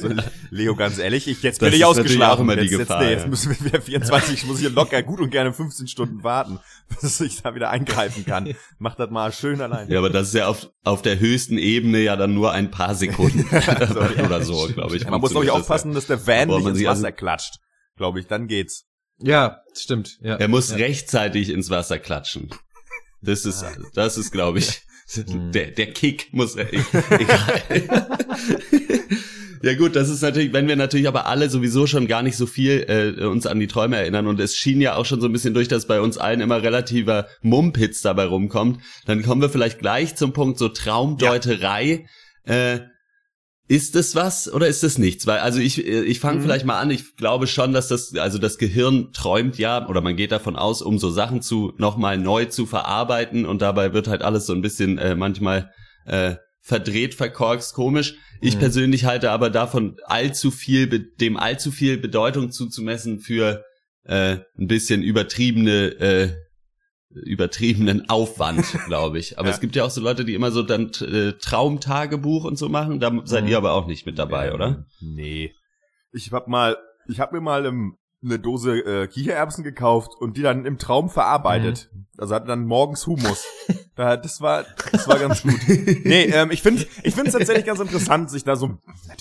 So, 0.00 0.08
Leo, 0.50 0.76
ganz 0.76 0.98
ehrlich, 0.98 1.26
ich, 1.26 1.42
jetzt 1.42 1.60
Das 1.60 1.70
bin 1.70 1.78
ich 1.78 1.84
ausgeschlafen. 1.84 2.42
immer 2.42 2.54
die 2.54 2.68
jetzt, 2.68 2.78
Gefahr, 2.78 3.02
jetzt, 3.02 3.08
nee, 3.10 3.16
jetzt 3.16 3.28
müssen 3.28 3.50
wir 3.58 3.66
wieder 3.66 3.80
24, 3.80 4.34
ich 4.34 4.46
muss 4.46 4.60
hier 4.60 4.70
locker 4.70 5.02
gut 5.02 5.20
und 5.20 5.30
gerne 5.30 5.52
15 5.52 5.88
Stunden 5.88 6.22
warten, 6.22 6.45
bis 7.00 7.20
ich 7.20 7.42
da 7.42 7.54
wieder 7.54 7.70
eingreifen 7.70 8.24
kann. 8.24 8.54
Mach 8.78 8.94
das 8.94 9.10
mal 9.10 9.32
schön 9.32 9.60
allein. 9.60 9.90
Ja, 9.90 9.98
aber 9.98 10.10
das 10.10 10.28
ist 10.28 10.34
ja 10.34 10.46
auf, 10.48 10.70
auf 10.84 11.02
der 11.02 11.18
höchsten 11.18 11.58
Ebene 11.58 12.00
ja 12.00 12.16
dann 12.16 12.34
nur 12.34 12.52
ein 12.52 12.70
paar 12.70 12.94
Sekunden 12.94 13.44
oder 14.24 14.42
so, 14.42 14.68
glaube 14.68 14.96
ich. 14.96 15.08
Man 15.08 15.20
muss, 15.20 15.30
glaube 15.30 15.46
ich, 15.46 15.50
aufpassen, 15.50 15.94
dass 15.94 16.06
der 16.06 16.26
Van 16.26 16.48
nicht 16.48 16.58
ins 16.58 16.66
also- 16.66 16.86
Wasser 16.86 17.12
klatscht. 17.12 17.58
Glaube 17.96 18.20
ich, 18.20 18.26
dann 18.26 18.46
geht's. 18.46 18.84
Ja, 19.18 19.62
stimmt. 19.74 20.18
Ja. 20.20 20.36
Er 20.36 20.48
muss 20.48 20.70
ja. 20.70 20.76
rechtzeitig 20.76 21.48
ins 21.48 21.70
Wasser 21.70 21.98
klatschen. 21.98 22.50
Das 23.22 23.46
ist, 23.46 23.64
das 23.94 24.18
ist, 24.18 24.30
glaube 24.30 24.58
ich, 24.58 24.82
der, 25.16 25.70
der 25.70 25.92
Kick 25.92 26.28
muss, 26.32 26.56
egal. 26.56 27.62
Ja 29.62 29.74
gut, 29.74 29.96
das 29.96 30.08
ist 30.08 30.22
natürlich, 30.22 30.52
wenn 30.52 30.68
wir 30.68 30.76
natürlich 30.76 31.08
aber 31.08 31.26
alle 31.26 31.48
sowieso 31.50 31.86
schon 31.86 32.06
gar 32.06 32.22
nicht 32.22 32.36
so 32.36 32.46
viel 32.46 32.84
äh, 33.18 33.24
uns 33.24 33.46
an 33.46 33.58
die 33.60 33.66
Träume 33.66 33.96
erinnern 33.96 34.26
und 34.26 34.40
es 34.40 34.56
schien 34.56 34.80
ja 34.80 34.96
auch 34.96 35.04
schon 35.04 35.20
so 35.20 35.26
ein 35.26 35.32
bisschen 35.32 35.54
durch, 35.54 35.68
dass 35.68 35.86
bei 35.86 36.00
uns 36.00 36.18
allen 36.18 36.40
immer 36.40 36.62
relativer 36.62 37.26
Mumpitz 37.42 38.02
dabei 38.02 38.24
rumkommt, 38.26 38.80
dann 39.06 39.22
kommen 39.22 39.40
wir 39.42 39.48
vielleicht 39.48 39.78
gleich 39.78 40.16
zum 40.16 40.32
Punkt 40.32 40.58
so 40.58 40.68
Traumdeuterei. 40.68 42.06
Äh, 42.44 42.80
ist 43.68 43.96
es 43.96 44.14
was 44.14 44.52
oder 44.52 44.68
ist 44.68 44.84
es 44.84 44.96
nichts? 44.96 45.26
Weil 45.26 45.40
also 45.40 45.58
ich 45.58 45.84
äh, 45.84 46.02
ich 46.02 46.20
fange 46.20 46.38
Mhm. 46.38 46.42
vielleicht 46.42 46.66
mal 46.66 46.78
an. 46.78 46.90
Ich 46.92 47.16
glaube 47.16 47.48
schon, 47.48 47.72
dass 47.72 47.88
das 47.88 48.14
also 48.14 48.38
das 48.38 48.58
Gehirn 48.58 49.10
träumt 49.12 49.58
ja 49.58 49.88
oder 49.88 50.00
man 50.02 50.14
geht 50.14 50.30
davon 50.30 50.54
aus, 50.54 50.82
um 50.82 50.98
so 51.00 51.10
Sachen 51.10 51.42
zu 51.42 51.72
nochmal 51.76 52.16
neu 52.16 52.44
zu 52.44 52.64
verarbeiten 52.66 53.44
und 53.44 53.62
dabei 53.62 53.92
wird 53.92 54.06
halt 54.06 54.22
alles 54.22 54.46
so 54.46 54.52
ein 54.52 54.62
bisschen 54.62 54.98
äh, 54.98 55.16
manchmal 55.16 55.72
äh, 56.04 56.36
verdreht, 56.66 57.14
verkorkst, 57.14 57.74
komisch. 57.74 58.16
Ich 58.40 58.56
Mhm. 58.56 58.58
persönlich 58.58 59.04
halte 59.04 59.30
aber 59.30 59.50
davon 59.50 59.96
allzu 60.04 60.50
viel, 60.50 60.88
dem 60.88 61.36
allzu 61.36 61.70
viel 61.70 61.96
Bedeutung 61.96 62.50
zuzumessen 62.50 63.20
für 63.20 63.64
äh, 64.04 64.38
ein 64.58 64.66
bisschen 64.68 65.02
übertriebene, 65.02 65.86
äh, 66.00 66.32
übertriebenen 67.10 68.08
Aufwand, 68.08 68.64
glaube 68.86 69.18
ich. 69.18 69.38
Aber 69.38 69.48
Ja. 69.48 69.54
es 69.54 69.60
gibt 69.60 69.74
ja 69.76 69.84
auch 69.84 69.90
so 69.90 70.00
Leute, 70.00 70.24
die 70.24 70.34
immer 70.34 70.50
so 70.50 70.62
dann 70.62 70.90
äh, 71.00 71.32
Traumtagebuch 71.32 72.44
und 72.44 72.56
so 72.58 72.68
machen. 72.68 73.00
Da 73.00 73.12
seid 73.24 73.44
Mhm. 73.44 73.50
ihr 73.50 73.56
aber 73.56 73.72
auch 73.72 73.86
nicht 73.86 74.06
mit 74.06 74.18
dabei, 74.18 74.52
oder? 74.52 74.84
Nee. 75.00 75.54
Ich 76.12 76.30
hab 76.32 76.48
mal, 76.48 76.76
ich 77.08 77.20
hab 77.20 77.32
mir 77.32 77.40
mal 77.40 77.66
ähm, 77.66 77.96
eine 78.24 78.38
Dose 78.38 78.78
äh, 78.78 79.06
Kichererbsen 79.06 79.62
gekauft 79.62 80.12
und 80.18 80.36
die 80.36 80.42
dann 80.42 80.64
im 80.64 80.78
Traum 80.78 81.10
verarbeitet. 81.10 81.90
Also 82.18 82.34
hatte 82.34 82.46
dann 82.46 82.64
morgens 82.64 83.06
Humus. 83.06 83.44
da, 83.94 84.16
das 84.16 84.40
war, 84.40 84.64
das 84.90 85.06
war 85.06 85.18
ganz 85.18 85.42
gut. 85.42 85.52
nee, 85.68 86.24
ähm, 86.24 86.50
ich 86.50 86.62
finde, 86.62 86.86
ich 87.02 87.14
finde 87.14 87.28
es 87.28 87.36
tatsächlich 87.36 87.66
ganz 87.66 87.78
interessant, 87.78 88.30
sich 88.30 88.42
da 88.42 88.56
so, 88.56 88.78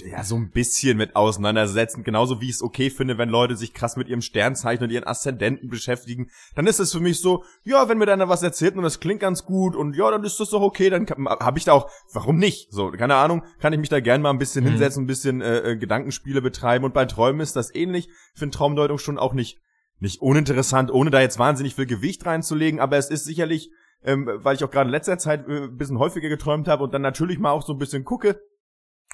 ja, 0.10 0.24
so 0.24 0.36
ein 0.38 0.50
bisschen 0.50 0.98
mit 0.98 1.14
auseinandersetzen. 1.18 2.06
Genauso 2.06 2.40
wie 2.40 2.46
ich 2.46 2.56
es 2.56 2.62
okay 2.64 2.90
finde, 2.90 3.18
wenn 3.18 3.28
Leute 3.28 3.58
sich 3.58 3.74
krass 3.74 3.98
mit 3.98 4.08
ihrem 4.08 4.22
Sternzeichen 4.22 4.86
und 4.86 4.92
ihren 4.92 5.06
Aszendenten 5.06 5.70
beschäftigen. 5.70 6.30
Dann 6.56 6.66
ist 6.66 6.80
es 6.80 6.94
für 6.94 7.02
mich 7.02 7.20
so, 7.20 7.44
ja, 7.64 7.90
wenn 7.90 7.98
mir 7.98 8.06
da 8.06 8.30
was 8.30 8.44
erzählt 8.44 8.78
und 8.78 8.84
das 8.84 9.02
klingt 9.02 9.20
ganz 9.20 9.44
gut 9.44 9.76
und 9.76 9.94
ja, 9.98 10.10
dann 10.10 10.24
ist 10.24 10.40
das 10.40 10.52
doch 10.52 10.62
okay. 10.62 10.90
Dann 10.90 11.06
habe 11.10 11.60
ich 11.60 11.66
da 11.66 11.74
auch, 11.74 11.90
warum 12.14 12.38
nicht? 12.38 12.72
So, 12.72 12.92
keine 12.92 13.16
Ahnung, 13.16 13.44
kann 13.60 13.74
ich 13.74 13.80
mich 13.80 13.90
da 13.90 14.00
gern 14.00 14.22
mal 14.22 14.30
ein 14.30 14.40
bisschen 14.40 14.64
Mhm. 14.64 14.70
hinsetzen, 14.70 15.04
ein 15.04 15.08
bisschen 15.08 15.42
äh, 15.42 15.72
äh, 15.72 15.76
Gedankenspiele 15.76 16.42
betreiben. 16.42 16.86
Und 16.86 16.94
bei 16.94 17.04
Träumen 17.06 17.42
ist 17.42 17.58
das 17.58 17.76
ähnlich. 17.76 18.08
Ich 18.34 18.40
finde 18.40 18.56
Traumdeutung 18.56 18.85
schon 19.00 19.18
auch 19.18 19.34
nicht 19.34 19.60
nicht 20.00 20.22
uninteressant, 20.22 20.92
ohne 20.92 21.10
da 21.10 21.22
jetzt 21.22 21.40
wahnsinnig 21.40 21.76
viel 21.76 21.86
Gewicht 21.86 22.26
reinzulegen, 22.26 22.80
aber 22.80 22.98
es 22.98 23.10
ist 23.10 23.26
sicherlich, 23.26 23.72
ähm, 24.04 24.30
weil 24.36 24.56
ich 24.56 24.64
auch 24.64 24.72
gerade 24.72 24.88
in 24.88 24.92
letzter 24.92 25.18
Zeit 25.18 25.48
äh, 25.48 25.64
ein 25.64 25.78
bisschen 25.78 26.00
häufiger 26.00 26.30
geträumt 26.30 26.68
habe 26.68 26.84
und 26.84 26.94
dann 26.94 27.02
natürlich 27.02 27.40
mal 27.40 27.52
auch 27.52 27.64
so 27.64 27.74
ein 27.74 27.80
bisschen 27.80 28.04
gucke 28.04 28.42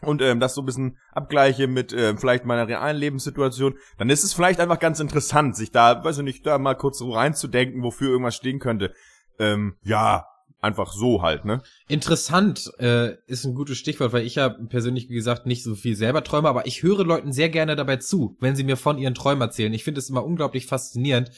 und 0.01 0.21
ähm, 0.21 0.39
das 0.39 0.55
so 0.55 0.61
ein 0.61 0.65
bisschen 0.65 0.97
abgleiche 1.11 1.67
mit 1.67 1.93
äh, 1.93 2.17
vielleicht 2.17 2.45
meiner 2.45 2.67
realen 2.67 2.97
Lebenssituation, 2.97 3.75
dann 3.97 4.09
ist 4.09 4.23
es 4.23 4.33
vielleicht 4.33 4.59
einfach 4.59 4.79
ganz 4.79 4.99
interessant, 4.99 5.55
sich 5.55 5.71
da, 5.71 6.03
weiß 6.03 6.19
ich 6.19 6.23
nicht, 6.23 6.45
da 6.45 6.57
mal 6.57 6.75
kurz 6.75 6.97
so 6.97 7.11
reinzudenken, 7.11 7.83
wofür 7.83 8.09
irgendwas 8.09 8.35
stehen 8.35 8.59
könnte. 8.59 8.93
Ähm, 9.37 9.75
ja, 9.83 10.25
einfach 10.61 10.93
so 10.93 11.21
halt, 11.21 11.43
ne? 11.43 11.61
Interessant 11.87 12.71
äh, 12.79 13.15
ist 13.25 13.45
ein 13.45 13.55
gutes 13.55 13.77
Stichwort, 13.77 14.13
weil 14.13 14.25
ich 14.25 14.35
ja 14.35 14.49
persönlich, 14.49 15.09
wie 15.09 15.15
gesagt, 15.15 15.45
nicht 15.45 15.63
so 15.63 15.75
viel 15.75 15.95
selber 15.95 16.23
träume, 16.23 16.47
aber 16.47 16.67
ich 16.67 16.83
höre 16.83 17.03
Leuten 17.03 17.33
sehr 17.33 17.49
gerne 17.49 17.75
dabei 17.75 17.97
zu, 17.97 18.37
wenn 18.39 18.55
sie 18.55 18.63
mir 18.63 18.77
von 18.77 18.97
ihren 18.97 19.15
Träumen 19.15 19.41
erzählen. 19.41 19.73
Ich 19.73 19.83
finde 19.83 19.99
es 19.99 20.09
immer 20.09 20.23
unglaublich 20.23 20.67
faszinierend. 20.67 21.31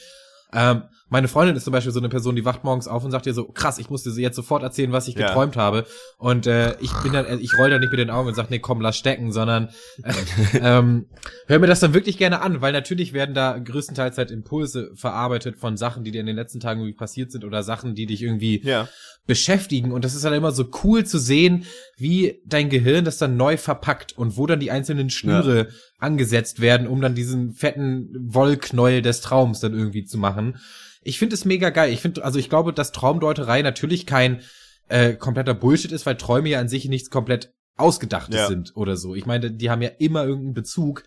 Ähm, 0.54 0.84
meine 1.14 1.28
Freundin 1.28 1.56
ist 1.56 1.64
zum 1.64 1.74
Beispiel 1.74 1.92
so 1.94 2.00
eine 2.00 2.10
Person, 2.10 2.36
die 2.36 2.44
wacht 2.44 2.64
morgens 2.64 2.88
auf 2.88 3.04
und 3.06 3.12
sagt 3.12 3.28
dir 3.28 3.36
so, 3.36 3.46
krass, 3.46 3.78
ich 3.78 3.92
muss 3.92 4.02
dir 4.02 4.12
jetzt 4.14 4.36
sofort 4.36 4.64
erzählen, 4.64 4.92
was 4.92 5.08
ich 5.08 5.14
Ja. 5.14 5.28
geträumt 5.28 5.56
habe. 5.58 5.86
Und 6.18 6.48
äh, 6.48 6.76
ich 6.80 6.90
bin 7.04 7.14
dann, 7.14 7.40
ich 7.40 7.56
roll 7.56 7.70
da 7.70 7.78
nicht 7.78 7.92
mit 7.92 8.00
den 8.00 8.10
Augen 8.10 8.28
und 8.30 8.34
sag, 8.34 8.50
nee, 8.50 8.58
komm, 8.58 8.82
lass 8.82 8.98
stecken, 8.98 9.32
sondern 9.32 9.70
äh, 10.04 10.12
ähm, 10.60 11.06
hör 11.46 11.60
mir 11.60 11.68
das 11.68 11.82
dann 11.82 11.94
wirklich 11.94 12.18
gerne 12.18 12.42
an, 12.42 12.62
weil 12.62 12.74
natürlich 12.74 13.14
werden 13.14 13.36
da 13.36 13.60
größtenteils 13.60 14.18
halt 14.18 14.32
Impulse 14.32 14.90
verarbeitet 14.96 15.58
von 15.58 15.78
Sachen, 15.78 16.04
die 16.04 16.10
dir 16.10 16.22
in 16.22 16.26
den 16.26 16.36
letzten 16.36 16.60
Tagen 16.60 16.80
irgendwie 16.80 16.98
passiert 16.98 17.32
sind 17.32 17.46
oder 17.46 17.62
Sachen, 17.62 17.94
die 17.94 18.08
dich 18.08 18.24
irgendwie 18.24 18.64
Ja. 18.66 18.90
beschäftigen. 19.28 19.92
Und 19.92 20.04
das 20.04 20.16
ist 20.16 20.26
halt 20.26 20.36
immer 20.36 20.52
so 20.52 20.66
cool 20.84 21.06
zu 21.06 21.20
sehen, 21.20 21.66
wie 21.96 22.42
dein 22.46 22.70
Gehirn 22.70 23.06
das 23.06 23.20
dann 23.20 23.38
neu 23.38 23.56
verpackt 23.58 24.18
und 24.18 24.36
wo 24.36 24.48
dann 24.48 24.60
die 24.60 24.72
einzelnen 24.72 25.12
Schnüre 25.12 25.68
angesetzt 26.00 26.60
werden, 26.60 26.88
um 26.88 27.02
dann 27.02 27.14
diesen 27.14 27.54
fetten 27.54 28.10
Wollknäuel 28.20 29.04
des 29.04 29.22
Traums 29.22 29.60
dann 29.60 29.74
irgendwie 29.74 30.06
zu 30.06 30.18
machen. 30.18 30.58
Ich 31.04 31.20
finde 31.20 31.36
es 31.36 31.46
mega 31.46 31.70
geil. 31.70 31.92
Ich 31.92 32.02
finde, 32.02 32.24
also 32.24 32.40
ich 32.40 32.50
glaube, 32.50 32.74
dass 32.74 32.92
Traumdeuterei 32.92 33.62
natürlich 33.62 34.06
kein 34.06 34.42
äh, 34.90 35.14
kompletter 35.14 35.54
Bullshit 35.54 35.92
ist, 35.92 36.06
weil 36.06 36.18
Träume 36.18 36.50
ja 36.50 36.60
an 36.60 36.68
sich 36.68 36.88
nichts 36.88 37.10
komplett 37.10 37.54
Ausgedachtes 37.76 38.36
Ja. 38.36 38.48
sind 38.48 38.76
oder 38.76 38.98
so. 38.98 39.16
Ich 39.16 39.26
meine, 39.26 39.52
die 39.52 39.70
haben 39.70 39.82
ja 39.82 39.90
immer 39.98 40.24
irgendeinen 40.24 40.54
Bezug. 40.54 41.04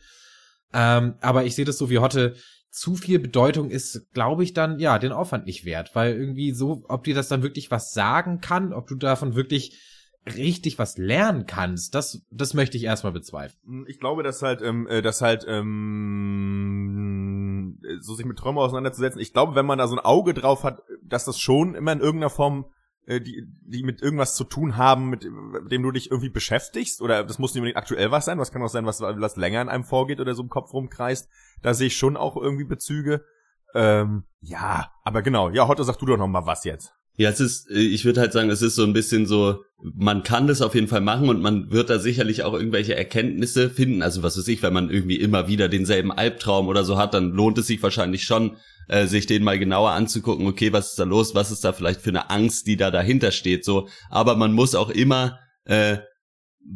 Ähm, 0.72 1.14
aber 1.20 1.44
ich 1.44 1.54
sehe 1.54 1.64
das 1.64 1.78
so 1.78 1.90
wie 1.90 1.98
Hotte. 1.98 2.34
Zu 2.70 2.96
viel 2.96 3.18
Bedeutung 3.18 3.70
ist, 3.70 4.12
glaube 4.12 4.42
ich, 4.44 4.52
dann, 4.52 4.78
ja, 4.78 4.98
den 4.98 5.12
Aufwand 5.12 5.46
nicht 5.46 5.64
wert, 5.64 5.94
weil 5.94 6.14
irgendwie 6.14 6.52
so, 6.52 6.84
ob 6.88 7.04
dir 7.04 7.14
das 7.14 7.28
dann 7.28 7.42
wirklich 7.42 7.70
was 7.70 7.92
sagen 7.92 8.40
kann, 8.40 8.72
ob 8.72 8.86
du 8.88 8.96
davon 8.96 9.34
wirklich 9.34 9.78
richtig 10.26 10.78
was 10.78 10.98
lernen 10.98 11.46
kannst, 11.46 11.94
das, 11.94 12.26
das 12.30 12.54
möchte 12.54 12.76
ich 12.76 12.84
erstmal 12.84 13.12
bezweifeln. 13.12 13.84
Ich 13.86 14.00
glaube, 14.00 14.22
dass 14.22 14.42
halt, 14.42 14.60
ähm, 14.62 14.86
äh, 14.88 15.02
dass 15.02 15.22
halt, 15.22 15.44
ähm, 15.48 16.96
so 18.00 18.14
sich 18.14 18.26
mit 18.26 18.38
Träumen 18.38 18.58
auseinanderzusetzen. 18.58 19.20
Ich 19.20 19.32
glaube, 19.32 19.54
wenn 19.54 19.66
man 19.66 19.78
da 19.78 19.86
so 19.86 19.96
ein 19.96 20.04
Auge 20.04 20.34
drauf 20.34 20.64
hat, 20.64 20.82
dass 21.02 21.24
das 21.24 21.38
schon 21.38 21.74
immer 21.74 21.92
in 21.92 22.00
irgendeiner 22.00 22.30
Form, 22.30 22.66
äh, 23.06 23.20
die, 23.20 23.46
die 23.62 23.82
mit 23.82 24.02
irgendwas 24.02 24.34
zu 24.34 24.44
tun 24.44 24.76
haben, 24.76 25.08
mit, 25.08 25.24
mit 25.24 25.70
dem 25.70 25.82
du 25.82 25.92
dich 25.92 26.10
irgendwie 26.10 26.30
beschäftigst. 26.30 27.00
Oder 27.00 27.24
das 27.24 27.38
muss 27.38 27.54
nicht 27.54 27.60
unbedingt 27.60 27.78
aktuell 27.78 28.10
was 28.10 28.24
sein. 28.24 28.38
Was 28.38 28.50
kann 28.50 28.62
auch 28.62 28.68
sein, 28.68 28.86
was, 28.86 29.00
was 29.00 29.36
länger 29.36 29.62
in 29.62 29.68
einem 29.68 29.84
vorgeht 29.84 30.20
oder 30.20 30.34
so 30.34 30.42
im 30.42 30.48
Kopf 30.48 30.72
rumkreist. 30.72 31.28
Da 31.62 31.74
sehe 31.74 31.86
ich 31.88 31.96
schon 31.96 32.16
auch 32.16 32.36
irgendwie 32.36 32.64
Bezüge. 32.64 33.24
Ähm, 33.74 34.24
ja, 34.40 34.90
aber 35.04 35.22
genau. 35.22 35.50
Ja, 35.50 35.68
heute 35.68 35.84
sag 35.84 35.98
du 35.98 36.06
doch 36.06 36.16
noch 36.16 36.28
mal 36.28 36.46
was 36.46 36.64
jetzt. 36.64 36.94
Ja, 37.14 37.30
es 37.30 37.40
ist, 37.40 37.70
äh, 37.70 37.78
ich 37.78 38.04
würde 38.04 38.20
halt 38.20 38.32
sagen, 38.32 38.50
es 38.50 38.62
ist 38.62 38.74
so 38.74 38.84
ein 38.84 38.92
bisschen 38.92 39.26
so, 39.26 39.62
man 39.78 40.22
kann 40.22 40.46
das 40.46 40.62
auf 40.62 40.74
jeden 40.74 40.88
Fall 40.88 41.02
machen 41.02 41.28
und 41.28 41.42
man 41.42 41.70
wird 41.70 41.90
da 41.90 41.98
sicherlich 41.98 42.42
auch 42.42 42.54
irgendwelche 42.54 42.96
Erkenntnisse 42.96 43.68
finden. 43.68 44.02
Also 44.02 44.22
was 44.22 44.38
weiß 44.38 44.48
ich, 44.48 44.62
wenn 44.62 44.72
man 44.72 44.90
irgendwie 44.90 45.16
immer 45.16 45.48
wieder 45.48 45.68
denselben 45.68 46.10
Albtraum 46.10 46.68
oder 46.68 46.82
so 46.82 46.96
hat, 46.96 47.14
dann 47.14 47.32
lohnt 47.32 47.58
es 47.58 47.66
sich 47.66 47.82
wahrscheinlich 47.82 48.24
schon, 48.24 48.56
äh, 48.88 49.06
sich 49.06 49.26
den 49.26 49.44
mal 49.44 49.58
genauer 49.58 49.90
anzugucken. 49.90 50.46
Okay, 50.46 50.72
was 50.72 50.90
ist 50.90 50.98
da 50.98 51.04
los? 51.04 51.34
Was 51.34 51.50
ist 51.50 51.64
da 51.64 51.72
vielleicht 51.72 52.00
für 52.00 52.10
eine 52.10 52.30
Angst, 52.30 52.66
die 52.66 52.76
da 52.76 52.90
dahinter 52.90 53.32
steht? 53.32 53.64
So, 53.64 53.88
aber 54.08 54.34
man 54.36 54.52
muss 54.52 54.74
auch 54.74 54.90
immer 54.90 55.38
äh, 55.64 55.98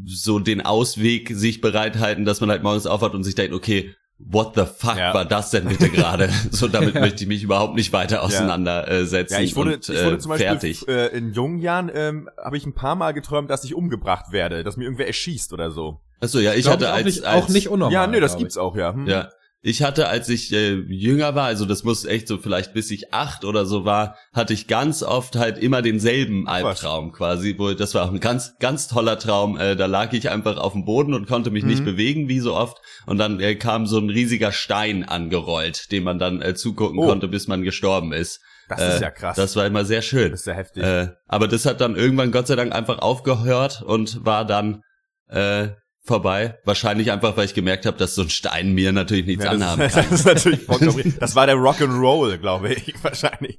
so 0.05 0.39
den 0.39 0.61
Ausweg 0.61 1.31
sich 1.31 1.61
bereithalten, 1.61 2.25
dass 2.25 2.41
man 2.41 2.51
halt 2.51 2.63
morgens 2.63 2.87
aufwacht 2.87 3.15
und 3.15 3.25
sich 3.25 3.35
denkt, 3.35 3.55
okay, 3.55 3.95
what 4.29 4.55
the 4.55 4.65
fuck 4.65 4.97
Ja. 4.97 5.15
war 5.15 5.25
das 5.25 5.51
denn 5.51 5.67
bitte 5.69 5.89
gerade? 5.89 6.29
so 6.51 6.69
damit 6.69 6.95
Ja. 6.95 7.01
möchte 7.01 7.25
ich 7.25 7.29
mich 7.29 7.43
überhaupt 7.43 7.75
nicht 7.75 7.93
weiter 7.93 8.23
auseinandersetzen. 8.23 9.35
Ja, 9.35 9.41
ich 9.41 9.57
wurde, 9.57 9.75
und, 9.75 9.89
ich 9.89 10.05
wurde 10.05 10.17
äh, 10.17 10.19
zum 10.19 10.29
Beispiel 10.31 10.47
fertig. 10.49 10.89
Äh, 10.89 11.07
in 11.09 11.33
jungen 11.33 11.59
Jahren 11.59 11.91
ähm, 11.95 12.31
habe 12.43 12.57
ich 12.57 12.67
ein 12.67 12.75
paar 12.75 12.95
Mal 12.95 13.13
geträumt, 13.13 13.51
dass 13.51 13.65
ich 13.65 13.75
umgebracht 13.75 14.33
werde, 14.33 14.63
dass 14.65 14.77
mir 14.77 14.85
irgendwer 14.85 15.07
erschießt 15.07 15.53
oder 15.53 15.71
so. 15.71 16.01
Achso, 16.21 16.39
ja, 16.39 16.53
ich 16.53 16.63
Glaub 16.63 16.75
hatte 16.75 16.91
auch 16.91 16.97
als, 16.97 17.05
nicht, 17.07 17.25
als 17.25 17.45
auch 17.45 17.49
nicht 17.49 17.69
unnormal. 17.69 17.93
ja, 17.95 18.07
nee, 18.07 18.21
das 18.21 18.37
gibt's 18.37 18.59
auch, 18.59 18.77
ja. 18.77 18.93
Hm. 18.93 19.07
Ja. 19.07 19.31
Ich 19.63 19.83
hatte, 19.83 20.09
als 20.09 20.31
ich 20.31 20.53
äh, 20.55 20.73
jünger 20.89 21.35
war, 21.35 21.45
also 21.47 21.67
das 21.67 21.85
muss 21.85 22.07
echt 22.07 22.29
so 22.29 22.39
vielleicht 22.39 22.73
bis 22.73 22.91
ich 22.91 23.13
acht 23.13 23.45
oder 23.45 23.67
so 23.67 23.85
war, 23.85 24.17
hatte 24.33 24.55
ich 24.55 24.69
ganz 24.69 25.03
oft 25.03 25.37
halt 25.37 25.59
immer 25.59 25.83
denselben 25.83 26.49
Albtraum 26.49 27.13
quasi, 27.13 27.57
wo 27.59 27.73
das 27.75 27.95
war 27.95 28.07
auch 28.07 28.11
ein 28.13 28.21
ganz, 28.21 28.57
ganz 28.59 28.89
toller 28.89 29.19
Traum. 29.19 29.59
Äh, 29.59 29.77
da 29.77 29.85
lag 29.85 30.15
ich 30.15 30.31
einfach 30.31 30.57
auf 30.57 30.73
dem 30.73 30.87
Boden 30.87 31.13
und 31.13 31.29
konnte 31.29 31.51
mich 31.51 31.65
nicht 31.65 31.81
Mhm. 31.81 31.85
bewegen, 31.85 32.29
wie 32.29 32.41
so 32.41 32.55
oft. 32.57 32.79
Und 33.05 33.19
dann 33.19 33.39
äh, 33.39 33.55
kam 33.55 33.87
so 33.87 33.99
ein 33.99 34.09
riesiger 34.09 34.51
Stein 34.51 35.05
angerollt, 35.05 35.93
dem 35.93 36.05
man 36.05 36.19
dann 36.19 36.41
äh, 36.41 36.55
zugucken 36.55 36.99
Oh. 36.99 37.07
konnte, 37.07 37.29
bis 37.29 37.47
man 37.47 37.63
gestorben 37.63 38.15
ist. 38.15 38.41
Das 38.71 38.81
äh, 38.81 38.95
ist 38.95 39.03
ja 39.03 39.11
krass. 39.11 39.37
Das 39.37 39.57
war 39.57 39.67
immer 39.67 39.85
sehr 39.85 40.01
schön. 40.01 40.31
Das 40.31 40.41
ist 40.41 40.47
ja 40.47 40.55
heftig. 40.55 40.83
Äh, 40.83 41.09
aber 41.29 41.49
das 41.49 41.67
hat 41.67 41.83
dann 41.83 41.97
irgendwann 41.97 42.33
Gott 42.33 42.47
sei 42.47 42.57
Dank 42.57 42.73
einfach 42.75 43.01
aufgehört 43.01 43.83
und 43.83 44.25
war 44.25 44.47
dann 44.47 44.83
äh, 45.29 45.69
vorbei. 46.03 46.59
Wahrscheinlich 46.65 47.13
einfach, 47.13 47.37
weil 47.37 47.45
ich 47.45 47.55
gemerkt 47.55 47.87
habe, 47.87 47.97
dass 47.99 48.15
so 48.15 48.23
ein 48.23 48.31
Stein 48.31 48.73
mir 48.73 48.93
natürlich 48.93 49.27
nichts 49.27 49.45
ja, 49.45 49.51
anhaben 49.51 49.81
das, 49.83 49.93
kann. 49.95 50.07
das 50.11 50.21
ist 50.21 50.27
natürlich 50.27 50.63
vollkommen. 50.63 51.15
Das 51.21 51.35
war 51.35 51.47
der 51.47 51.57
Rock'n'Roll, 51.57 52.39
glaube 52.39 52.73
ich, 52.73 52.95
wahrscheinlich. 53.03 53.59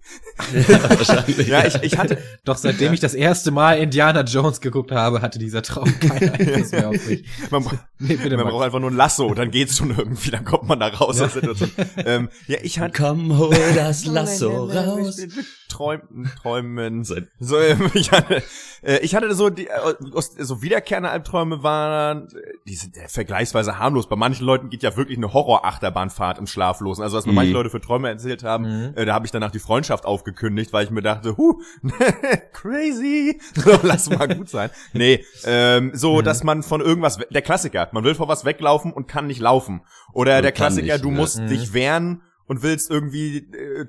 wahrscheinlich. 0.66 1.48
Ja, 1.48 1.66
ich, 1.66 1.76
ich 1.84 1.98
hatte, 1.98 2.18
Doch 2.44 2.58
seitdem 2.58 2.94
ich 2.94 3.00
das 3.00 3.14
erste 3.14 3.52
Mal 3.52 3.78
Indiana 3.80 4.22
Jones 4.24 4.62
geguckt 4.62 4.92
habe, 4.92 5.22
hatte 5.22 5.40
dieser 5.40 5.62
Traum 5.62 5.94
keinen 6.00 6.30
Einfluss 6.32 6.72
mehr 6.72 6.90
auf 6.90 7.08
mich. 7.08 7.26
man, 7.50 7.64
Nee, 8.00 8.16
bitte 8.16 8.36
man 8.38 8.48
braucht 8.48 8.66
einfach 8.66 8.80
nur 8.80 8.90
ein 8.92 8.96
Lasso, 8.98 9.34
dann 9.34 9.52
geht's 9.52 9.78
schon 9.78 9.92
irgendwie, 9.96 10.32
dann 10.32 10.44
kommt 10.46 10.68
man 10.68 10.80
da 10.80 10.88
raus 10.88 11.22
aus 11.22 11.34
der 11.34 11.42
Situation. 11.44 11.72
Ähm, 12.06 12.30
ja, 12.48 12.58
ich 12.64 12.80
hatte 12.80 13.02
Komm, 13.02 13.38
hol 13.38 13.56
das 13.76 14.06
Lasso 14.06 14.66
raus. 14.66 15.22
Träumen, 15.70 16.32
träumen. 16.42 17.04
So- 17.04 17.16
So, 17.40 17.58
ich 17.94 18.12
hatte, 18.12 18.44
äh, 18.82 18.98
ich 19.00 19.16
hatte 19.16 19.34
so 19.36 19.50
die, 19.50 19.68
äh, 19.68 19.94
so 20.40 20.62
wiederkehrende 20.62 21.10
Albträume 21.10 21.64
waren, 21.64 22.28
die 22.68 22.76
sind 22.76 22.96
äh, 22.98 23.08
vergleichsweise 23.08 23.80
harmlos. 23.80 24.08
Bei 24.10 24.16
manchen 24.16 24.46
Leuten 24.46 24.70
geht 24.70 24.84
ja 24.84 24.96
wirklich 24.98 25.18
eine 25.18 25.34
Horror-Achterbahnfahrt 25.34 26.38
im 26.40 26.48
Schlaf 26.48 26.80
los. 26.82 27.00
Also 27.00 27.18
was 27.18 27.26
mir 27.26 27.32
Mhm. 27.32 27.36
manche 27.36 27.54
Leute 27.54 27.70
für 27.70 27.82
Träume 27.82 28.10
erzählt 28.10 28.44
haben, 28.44 28.64
Mhm. 28.66 28.94
äh, 28.96 29.06
da 29.06 29.14
habe 29.14 29.26
ich 29.26 29.32
danach 29.32 29.52
die 29.52 29.60
Freundschaft 29.60 30.06
aufgekündigt, 30.06 30.74
weil 30.74 30.86
ich 30.86 30.92
mir 30.92 31.02
dachte, 31.02 31.38
huh, 31.38 31.60
crazy, 32.54 33.40
so, 33.56 33.80
lass 33.84 34.10
mal 34.10 34.28
gut 34.28 34.50
sein. 34.50 34.70
Nee, 34.94 35.24
ähm, 35.46 35.92
so, 35.94 36.20
Mhm. 36.20 36.24
dass 36.24 36.44
man 36.44 36.64
von 36.64 36.82
irgendwas, 36.82 37.18
der 37.30 37.42
Klassiker, 37.42 37.90
man 37.92 38.04
will 38.04 38.16
vor 38.16 38.28
was 38.28 38.46
weglaufen 38.46 38.94
und 38.94 39.08
kann 39.08 39.28
nicht 39.28 39.40
laufen. 39.40 39.82
Oder 40.14 40.38
Und 40.38 40.44
der 40.44 40.52
Klassiker, 40.52 40.94
nicht, 40.94 41.04
du 41.04 41.12
musst 41.12 41.40
Mhm. 41.40 41.48
dich 41.48 41.74
wehren 41.74 42.22
und 42.52 42.64
willst 42.64 42.92
irgendwie 42.92 43.38
äh, 43.38 43.86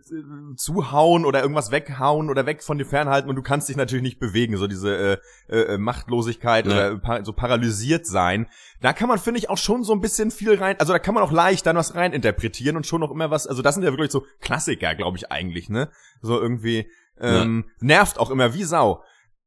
zuhauen 0.57 1.25
oder 1.25 1.41
irgendwas 1.43 1.73
weghauen 1.73 2.31
oder 2.31 2.47
weg 2.47 2.63
von 2.63 2.79
dir 2.79 2.85
fernhalten 2.87 3.29
und 3.29 3.35
du 3.35 3.43
kannst 3.43 3.69
dich 3.69 3.77
natürlich 3.77 4.05
nicht 4.05 4.21
bewegen, 4.21 4.57
so 4.57 4.69
diese 4.69 5.19
äh, 5.49 5.57
äh, 5.75 5.79
Machtlosigkeit 5.79 6.67
Ja. 6.67 6.73
oder 6.73 6.99
pa 6.99 7.25
so 7.25 7.33
paralysiert 7.33 8.07
sein. 8.07 8.47
Da 8.81 8.93
kann 8.93 9.09
man, 9.09 9.19
finde 9.19 9.39
ich, 9.41 9.51
auch 9.51 9.59
schon 9.59 9.83
so 9.83 9.93
ein 9.93 10.01
bisschen 10.01 10.31
viel 10.31 10.55
rein, 10.55 10.77
also 10.79 10.93
da 10.93 11.01
kann 11.01 11.13
man 11.13 11.25
auch 11.25 11.33
leicht 11.33 11.67
dann 11.67 11.75
was 11.75 11.97
rein 11.97 12.13
interpretieren 12.13 12.77
und 12.77 12.87
schon 12.87 13.01
noch 13.01 13.11
immer 13.11 13.33
was, 13.33 13.49
also 13.49 13.63
das 13.63 13.75
sind 13.75 13.83
ja 13.83 13.91
wirklich 13.91 14.13
so 14.13 14.25
Klassiker, 14.41 14.95
glaube 14.95 15.17
ich 15.17 15.33
eigentlich, 15.33 15.69
ne? 15.69 15.91
So 16.21 16.41
irgendwie, 16.41 16.89
ähm, 17.21 17.65
nervt 17.81 18.21
auch 18.21 18.31
immer 18.31 18.55
wie 18.55 18.63
Sau. 18.63 19.03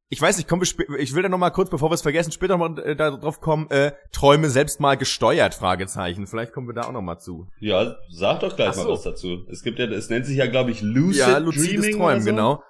Ich 0.08 0.20
weiß 0.22 0.36
nicht, 0.36 0.48
komm, 0.48 0.62
ich 0.62 1.14
will 1.14 1.22
da 1.22 1.28
noch 1.28 1.38
mal 1.38 1.50
kurz, 1.50 1.68
bevor 1.68 1.90
wir 1.90 1.94
es 1.94 2.02
vergessen, 2.02 2.30
später 2.30 2.56
noch 2.56 2.68
mal 2.68 2.78
äh, 2.78 2.94
darauf 2.94 3.40
kommen, 3.40 3.68
äh, 3.70 3.90
Träume 4.12 4.48
selbst 4.50 4.78
mal 4.78 4.96
gesteuert, 4.96 5.54
Fragezeichen. 5.54 6.28
Vielleicht 6.28 6.52
kommen 6.52 6.68
wir 6.68 6.74
da 6.74 6.82
auch 6.82 6.92
noch 6.92 7.02
mal 7.02 7.18
zu. 7.18 7.48
Ja, 7.58 7.96
sag 8.10 8.38
doch 8.40 8.54
gleich 8.54 8.68
Ach 8.68 8.74
so. 8.74 8.84
mal 8.84 8.90
was 8.92 9.02
dazu. 9.02 9.44
Es 9.50 9.62
gibt 9.62 9.80
ja, 9.80 9.86
es 9.86 10.08
nennt 10.08 10.24
sich 10.26 10.36
ja, 10.36 10.46
glaube 10.46 10.70
ich, 10.70 10.80
Lucid 10.80 11.18
ja, 11.18 11.40
Dreaming 11.40 11.96
Träumen, 11.96 12.20
so. 12.22 12.30
genau. 12.30 12.62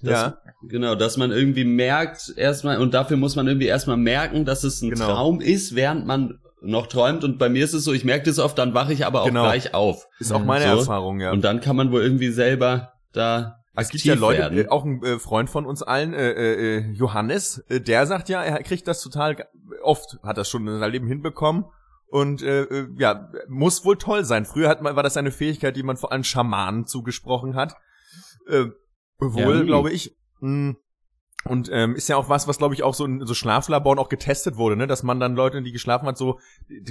Das, 0.00 0.10
ja. 0.10 0.38
Genau, 0.68 0.96
dass 0.96 1.16
man 1.16 1.30
irgendwie 1.30 1.64
merkt, 1.64 2.32
erstmal, 2.36 2.78
und 2.78 2.92
dafür 2.94 3.16
muss 3.16 3.36
man 3.36 3.46
irgendwie 3.46 3.66
erstmal 3.68 3.96
merken, 3.96 4.44
dass 4.44 4.64
es 4.64 4.82
ein 4.82 4.90
Genau. 4.90 5.06
Traum 5.06 5.40
ist, 5.40 5.76
während 5.76 6.06
man 6.06 6.40
noch 6.60 6.88
träumt. 6.88 7.22
Und 7.22 7.38
bei 7.38 7.48
mir 7.48 7.64
ist 7.64 7.74
es 7.74 7.84
so, 7.84 7.92
ich 7.92 8.04
merke 8.04 8.24
das 8.24 8.40
oft, 8.40 8.58
dann 8.58 8.74
wache 8.74 8.92
ich 8.92 9.06
aber 9.06 9.22
auch 9.22 9.26
Genau. 9.26 9.44
gleich 9.44 9.72
auf. 9.74 10.08
Ist 10.18 10.32
auch 10.32 10.44
meine 10.44 10.64
So. 10.72 10.78
Erfahrung, 10.80 11.20
ja. 11.20 11.30
Und 11.30 11.42
dann 11.42 11.60
kann 11.60 11.76
man 11.76 11.92
wohl 11.92 12.02
irgendwie 12.02 12.30
selber 12.30 12.92
da 13.12 13.61
es 13.74 13.88
gibt 13.90 14.04
ja 14.04 14.14
Leute, 14.14 14.40
werden. 14.40 14.58
äh, 14.58 14.68
auch 14.68 14.84
ein 14.84 15.02
äh, 15.02 15.18
Freund 15.18 15.48
von 15.48 15.66
uns 15.66 15.82
allen, 15.82 16.12
äh, 16.14 16.80
Johannes, 16.90 17.64
der 17.70 18.06
sagt 18.06 18.28
ja, 18.28 18.42
er 18.42 18.62
kriegt 18.62 18.86
das 18.86 19.00
total 19.02 19.46
oft, 19.82 20.18
hat 20.22 20.36
das 20.36 20.48
schon 20.48 20.66
in 20.68 20.78
seinem 20.78 20.92
Leben 20.92 21.06
hinbekommen. 21.06 21.64
Und 22.08 22.42
äh, 22.42 22.86
ja, 22.98 23.30
muss 23.48 23.86
wohl 23.86 23.96
toll 23.96 24.24
sein. 24.24 24.44
Früher 24.44 24.68
hat 24.68 24.82
man, 24.82 24.96
war 24.96 25.02
das 25.02 25.16
eine 25.16 25.30
Fähigkeit, 25.30 25.76
die 25.76 25.82
man 25.82 25.96
vor 25.96 26.12
allem 26.12 26.24
Schamanen 26.24 26.86
zugesprochen 26.86 27.54
hat. 27.54 27.74
Äh, 28.46 28.66
wohl, 29.18 29.56
Ja. 29.56 29.62
glaube 29.62 29.90
ich. 29.90 30.14
Mm. 30.40 30.72
Und 31.44 31.70
ähm, 31.72 31.96
ist 31.96 32.08
ja 32.08 32.16
auch 32.16 32.28
was, 32.28 32.46
was 32.46 32.58
glaube 32.58 32.74
ich 32.74 32.82
auch 32.82 32.94
so 32.94 33.04
in 33.04 33.26
so 33.26 33.34
Schlaflaboren 33.34 33.98
auch 33.98 34.08
getestet 34.10 34.56
wurde, 34.56 34.76
ne, 34.76 34.86
dass 34.86 35.02
man 35.02 35.18
dann 35.18 35.34
Leute, 35.34 35.60
die 35.62 35.72
geschlafen 35.72 36.06
hat, 36.06 36.16
so 36.16 36.38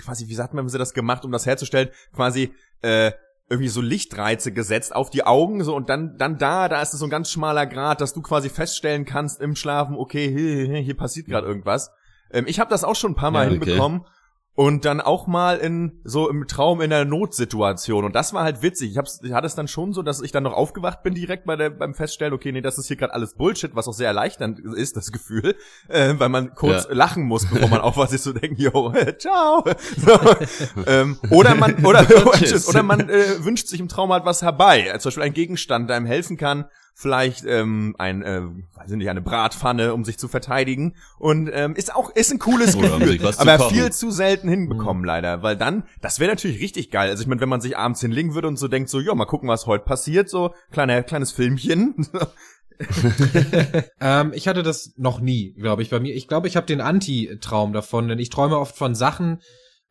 quasi, 0.04 0.28
wie 0.28 0.34
sagt 0.34 0.54
man, 0.54 0.64
haben 0.64 0.70
sie 0.70 0.78
das 0.78 0.94
gemacht, 0.94 1.24
um 1.24 1.32
das 1.32 1.46
herzustellen, 1.46 1.90
quasi 2.14 2.54
äh, 2.82 3.12
irgendwie 3.52 3.68
so 3.70 3.82
Lichtreize 3.82 4.52
gesetzt 4.52 4.96
auf 4.96 5.10
die 5.10 5.26
Augen, 5.26 5.64
so 5.64 5.76
und 5.76 5.90
dann 5.90 6.18
dann 6.18 6.38
da, 6.38 6.70
da 6.70 6.82
ist 6.82 6.94
es 6.94 7.00
so 7.00 7.06
ein 7.06 7.12
ganz 7.12 7.30
schmaler 7.30 7.68
Grad, 7.68 8.02
dass 8.02 8.14
du 8.14 8.22
quasi 8.22 8.50
feststellen 8.50 9.06
kannst 9.06 9.42
im 9.42 9.56
Schlafen, 9.56 9.96
okay, 9.98 10.30
hier, 10.30 10.66
hier, 10.66 10.78
hier 10.78 10.98
passiert 10.98 11.28
gerade 11.28 11.46
irgendwas. 11.46 11.92
Ähm, 12.32 12.46
ich 12.48 12.60
habe 12.60 12.70
das 12.70 12.84
auch 12.84 12.96
schon 12.96 13.12
ein 13.12 13.16
paar 13.16 13.32
Mal 13.32 13.52
Ja, 13.52 13.58
okay. 13.58 13.66
hinbekommen. 13.66 14.02
Und 14.54 14.84
dann 14.84 15.00
auch 15.00 15.28
mal 15.28 15.58
in 15.60 16.02
so 16.04 16.30
im 16.30 16.46
Traum 16.46 16.82
in 16.82 16.92
einer 16.92 17.06
Notsituation. 17.06 18.04
Und 18.04 18.16
das 18.16 18.34
war 18.34 18.44
halt 18.44 18.62
witzig. 18.62 18.92
Ich, 18.92 18.98
hab's, 18.98 19.22
ich 19.24 19.32
hatte 19.32 19.48
es 19.48 19.56
dann 19.56 19.70
schon 19.70 19.94
so, 19.94 20.02
dass 20.04 20.22
ich 20.22 20.34
dann 20.34 20.44
noch 20.44 20.52
aufgewacht 20.54 21.04
bin 21.04 21.16
direkt 21.16 21.46
bei 21.46 21.56
der, 21.56 21.70
beim 21.70 21.94
Feststellen, 21.94 22.34
okay, 22.34 22.52
nee, 22.52 22.60
das 22.62 22.78
ist 22.78 22.88
hier 22.88 22.98
gerade 22.98 23.14
alles 23.14 23.34
Bullshit, 23.36 23.74
was 23.76 23.88
auch 23.88 23.94
sehr 23.94 24.08
erleichternd 24.08 24.60
ist, 24.60 24.98
das 24.98 25.14
Gefühl. 25.14 25.56
Äh, 25.88 26.16
weil 26.18 26.28
man 26.30 26.54
kurz 26.54 26.84
Ja. 26.90 26.94
lachen 26.94 27.24
muss, 27.24 27.46
bevor 27.50 27.70
man 27.70 27.80
aufwacht, 27.82 28.10
sich 28.12 28.22
so 28.22 28.34
denken, 28.34 28.62
yo, 28.62 28.94
ciao. 29.18 29.64
So, 29.98 30.20
ähm, 30.86 31.18
oder 31.30 31.56
man, 31.56 31.86
oder, 31.86 32.06
oder 32.68 32.84
man 32.84 33.10
äh, 33.10 33.44
wünscht 33.46 33.68
sich 33.68 33.80
im 33.80 33.88
Traum 33.88 34.12
halt 34.12 34.26
was 34.26 34.42
herbei. 34.42 34.94
Zum 35.00 35.10
Beispiel 35.10 35.24
ein 35.24 35.34
Gegenstand, 35.34 35.90
der 35.90 35.96
einem 35.96 36.06
helfen 36.06 36.36
kann, 36.36 36.66
vielleicht 37.02 37.46
ähm, 37.46 37.96
ein, 37.98 38.22
äh, 38.22 38.42
weiß 38.76 38.92
ich 38.92 38.98
nicht, 38.98 39.10
eine 39.10 39.22
Bratpfanne, 39.22 39.94
um 39.94 40.06
sich 40.06 40.20
zu 40.20 40.28
verteidigen. 40.28 40.96
Und 41.18 41.50
ähm, 41.52 41.76
ist 41.76 41.96
auch 41.96 42.12
ist 42.12 42.32
ein 42.32 42.38
cooles 42.38 42.76
Oder 42.76 43.00
Gefühl, 43.00 43.20
zu 43.20 43.40
aber 43.40 43.58
kochen. 43.58 43.76
viel 43.76 43.92
zu 43.92 44.12
selten 44.12 44.48
hinbekommen 44.48 45.04
leider, 45.04 45.42
weil 45.42 45.58
dann, 45.58 45.84
das 46.02 46.20
wäre 46.20 46.30
natürlich 46.30 46.62
richtig 46.62 46.92
geil. 46.92 47.10
Also 47.10 47.24
ich 47.24 47.28
meine, 47.28 47.42
wenn 47.42 47.50
man 47.50 47.62
sich 47.62 47.76
abends 47.76 48.02
hinlegen 48.02 48.36
würde 48.36 48.48
und 48.48 48.58
so 48.58 48.68
denkt, 48.68 48.90
so, 48.90 49.00
ja, 49.00 49.16
mal 49.16 49.26
gucken, 49.26 49.50
was 49.50 49.66
heute 49.66 49.84
passiert, 49.84 50.30
so 50.30 50.54
kleiner 50.72 51.02
kleines 51.04 51.32
Filmchen. 51.32 51.96
Ähm, 54.00 54.32
ich 54.34 54.48
hatte 54.48 54.64
das 54.64 54.94
noch 54.98 55.20
nie, 55.20 55.54
glaube 55.54 55.84
ich, 55.84 55.92
bei 55.92 56.00
mir. 56.00 56.16
Ich 56.16 56.28
glaube, 56.28 56.48
ich 56.48 56.56
habe 56.56 56.66
den 56.66 56.82
Anti-Traum 56.82 57.74
davon, 57.74 58.08
denn 58.08 58.18
ich 58.18 58.32
träume 58.32 58.58
oft 58.58 58.76
von 58.76 58.96
Sachen, 58.96 59.40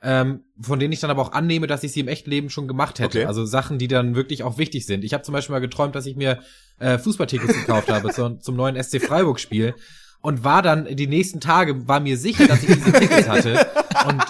ähm, 0.02 0.44
von 0.60 0.78
denen 0.78 0.92
ich 0.92 1.00
dann 1.00 1.10
aber 1.10 1.22
auch 1.22 1.32
annehme, 1.32 1.66
dass 1.66 1.82
ich 1.82 1.92
sie 1.92 2.00
im 2.00 2.08
echten 2.08 2.30
Leben 2.30 2.50
schon 2.50 2.66
gemacht 2.66 2.98
hätte. 2.98 3.18
Okay. 3.18 3.26
Also 3.26 3.44
Sachen, 3.44 3.78
die 3.78 3.88
dann 3.88 4.14
wirklich 4.14 4.42
auch 4.42 4.56
wichtig 4.56 4.86
sind. 4.86 5.04
Ich 5.04 5.12
habe 5.12 5.22
zum 5.22 5.32
Beispiel 5.34 5.54
mal 5.54 5.60
geträumt, 5.60 5.94
dass 5.94 6.06
ich 6.06 6.16
mir 6.16 6.40
äh, 6.78 6.98
Fußballtickets 6.98 7.54
gekauft 7.54 7.90
habe 7.90 8.10
zum, 8.14 8.40
zum 8.40 8.56
neuen 8.56 8.82
SC 8.82 9.02
Freiburg-Spiel 9.02 9.74
und 10.22 10.44
war 10.44 10.62
dann 10.62 10.84
die 10.96 11.06
nächsten 11.06 11.40
Tage, 11.40 11.86
war 11.86 12.00
mir 12.00 12.16
sicher, 12.16 12.46
dass 12.46 12.62
ich 12.62 12.74
diese 12.74 12.92
Tickets 12.92 13.28
hatte 13.28 13.66
und 14.06 14.22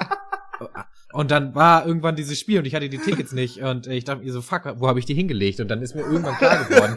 und 1.12 1.31
dann 1.31 1.55
war 1.55 1.87
irgendwann 1.87 2.17
dieses 2.17 2.38
Spiel 2.38 2.59
und 2.59 2.67
ich 2.67 2.75
hatte 2.75 2.88
die 2.88 2.99
Tickets 2.99 3.33
nicht 3.33 3.62
und 3.62 3.87
ich 3.87 4.05
dachte 4.05 4.23
mir 4.23 4.33
so, 4.33 4.43
fuck, 4.43 4.62
wo 4.76 4.88
habe 4.88 4.99
ich 4.99 5.07
die 5.07 5.14
hingelegt? 5.14 5.61
Und 5.61 5.69
dann 5.69 5.83
ist 5.83 5.95
mir 5.95 6.02
irgendwann 6.02 6.37
klar 6.37 6.64
geworden, 6.64 6.97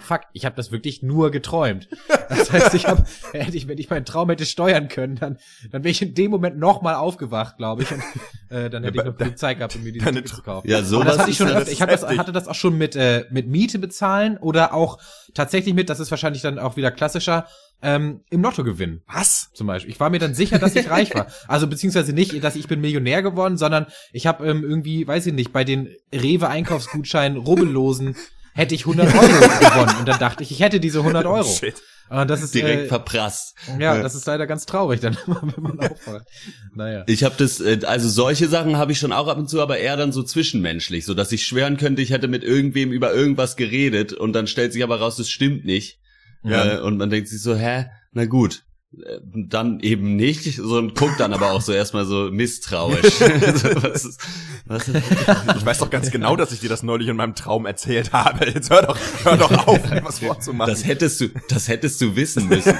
fuck, 0.00 0.22
ich 0.32 0.44
habe 0.44 0.56
das 0.56 0.72
wirklich 0.72 1.02
nur 1.02 1.30
geträumt. 1.30 1.88
Das 2.28 2.50
heißt, 2.50 2.74
ich 2.74 2.86
habe, 2.88 3.04
hätte 3.32 3.56
ich, 3.56 3.68
wenn 3.68 3.78
ich 3.78 3.90
meinen 3.90 4.04
Traum 4.04 4.28
hätte 4.30 4.46
steuern 4.46 4.88
können, 4.88 5.16
dann, 5.16 5.38
dann 5.70 5.84
wäre 5.84 5.90
ich 5.90 6.02
in 6.02 6.14
dem 6.14 6.30
Moment 6.30 6.58
nochmal 6.58 6.94
aufgewacht, 6.94 7.58
glaube 7.58 7.82
ich. 7.82 7.90
Und 7.92 8.02
äh, 8.48 8.70
dann 8.70 8.82
hätte 8.82 8.98
ich 8.98 9.04
noch 9.04 9.34
Zeit 9.34 9.58
gehabt, 9.58 9.76
um 9.76 9.82
mir 9.82 9.92
diese 9.92 10.06
Tickets 10.06 10.34
zu 10.34 10.42
kaufen. 10.42 10.68
Ja, 10.68 10.82
sowas 10.82 11.06
das 11.06 11.18
hatte 11.18 11.30
ich 11.30 11.36
schon 11.36 11.48
ja- 11.48 11.58
öfter. 11.58 11.70
Ich 11.70 11.82
hab 11.82 11.90
das, 11.90 12.06
hatte 12.06 12.32
das 12.32 12.48
auch 12.48 12.54
schon 12.54 12.76
mit, 12.78 12.96
äh, 12.96 13.26
mit 13.30 13.46
Miete 13.46 13.78
bezahlen 13.78 14.36
oder 14.38 14.74
auch 14.74 14.98
tatsächlich 15.34 15.74
mit, 15.74 15.88
das 15.88 16.00
ist 16.00 16.10
wahrscheinlich 16.10 16.42
dann 16.42 16.58
auch 16.58 16.76
wieder 16.76 16.90
klassischer, 16.90 17.46
ähm, 17.82 18.20
im 18.30 18.42
Lotto 18.42 18.64
gewinnen 18.64 19.02
Was? 19.06 19.50
zum 19.54 19.66
Beispiel. 19.66 19.90
Ich 19.90 20.00
war 20.00 20.10
mir 20.10 20.18
dann 20.18 20.34
sicher, 20.34 20.58
dass 20.58 20.76
ich 20.76 20.90
reich 20.90 21.14
war. 21.14 21.26
Also 21.48 21.66
beziehungsweise 21.66 22.12
nicht, 22.12 22.42
dass 22.44 22.56
ich 22.56 22.68
bin 22.68 22.80
Millionär 22.80 23.22
geworden, 23.22 23.56
sondern 23.56 23.86
ich 24.12 24.26
habe 24.26 24.46
ähm, 24.48 24.62
irgendwie, 24.62 25.06
weiß 25.06 25.26
ich 25.26 25.34
nicht, 25.34 25.52
bei 25.52 25.64
den 25.64 25.88
Rewe-Einkaufsgutscheinen, 26.12 27.38
Rubbellosen 27.38 28.16
hätte 28.54 28.74
ich 28.74 28.82
100 28.82 29.14
Euro 29.14 29.24
gewonnen. 29.60 29.96
Und 30.00 30.08
dann 30.08 30.18
dachte 30.18 30.42
ich, 30.42 30.50
ich 30.50 30.60
hätte 30.60 30.80
diese 30.80 31.00
100 31.00 31.26
Euro. 31.26 31.44
Shit. 31.44 31.74
Und 32.10 32.28
das 32.28 32.42
ist, 32.42 32.56
Direkt 32.56 32.84
äh, 32.84 32.86
verprasst. 32.88 33.54
ja, 33.78 34.02
das 34.02 34.16
ist 34.16 34.26
leider 34.26 34.48
ganz 34.48 34.66
traurig 34.66 34.98
dann, 34.98 35.16
wenn 35.26 35.62
man 35.62 35.78
aufwacht. 35.78 36.26
Naja. 36.74 37.04
Ich 37.06 37.22
habe 37.22 37.36
das, 37.38 37.60
äh, 37.60 37.78
also 37.84 38.08
solche 38.08 38.48
Sachen 38.48 38.76
habe 38.76 38.90
ich 38.90 38.98
schon 38.98 39.12
auch 39.12 39.28
ab 39.28 39.38
und 39.38 39.48
zu, 39.48 39.62
aber 39.62 39.78
eher 39.78 39.96
dann 39.96 40.10
so 40.10 40.24
zwischenmenschlich, 40.24 41.06
so 41.06 41.14
dass 41.14 41.30
ich 41.30 41.46
schwören 41.46 41.76
könnte, 41.76 42.02
ich 42.02 42.10
hätte 42.10 42.26
mit 42.26 42.42
irgendwem 42.42 42.90
über 42.90 43.14
irgendwas 43.14 43.54
geredet 43.54 44.12
und 44.12 44.32
dann 44.32 44.48
stellt 44.48 44.72
sich 44.72 44.82
aber 44.82 44.98
raus, 44.98 45.16
das 45.16 45.30
stimmt 45.30 45.64
nicht. 45.64 45.99
Ja. 46.42 46.76
Äh, 46.76 46.80
und 46.80 46.96
man 46.96 47.10
denkt 47.10 47.28
sich 47.28 47.42
so, 47.42 47.54
hä, 47.54 47.86
na 48.12 48.26
gut. 48.26 48.64
Äh, 48.92 49.20
Dann 49.22 49.80
eben 49.80 50.16
nicht, 50.16 50.56
so 50.56 50.76
und 50.78 50.96
guckt 50.96 51.20
dann 51.20 51.32
aber 51.32 51.52
auch 51.52 51.60
so 51.60 51.72
erstmal 51.72 52.04
so 52.04 52.28
misstrauisch. 52.30 53.20
So, 53.60 53.82
was 53.82 54.04
ist, 54.04 54.20
was 54.66 54.88
ist, 54.88 55.02
Ich 55.56 55.66
weiß 55.66 55.78
doch 55.78 55.90
ganz 55.90 56.10
genau, 56.10 56.36
dass 56.36 56.52
ich 56.52 56.60
dir 56.60 56.68
das 56.68 56.82
neulich 56.82 57.08
in 57.08 57.16
meinem 57.16 57.34
Traum 57.34 57.66
erzählt 57.66 58.12
habe. 58.12 58.46
Jetzt 58.46 58.70
hör 58.70 58.82
doch, 58.82 58.98
hör 59.24 59.36
doch 59.36 59.66
auf, 59.66 59.80
was 60.02 60.20
vorzumachen. 60.20 60.72
das 60.72 60.84
hättest 60.86 61.20
du, 61.20 61.28
das 61.48 61.68
hättest 61.68 62.00
du 62.00 62.16
wissen 62.16 62.48
müssen. 62.48 62.74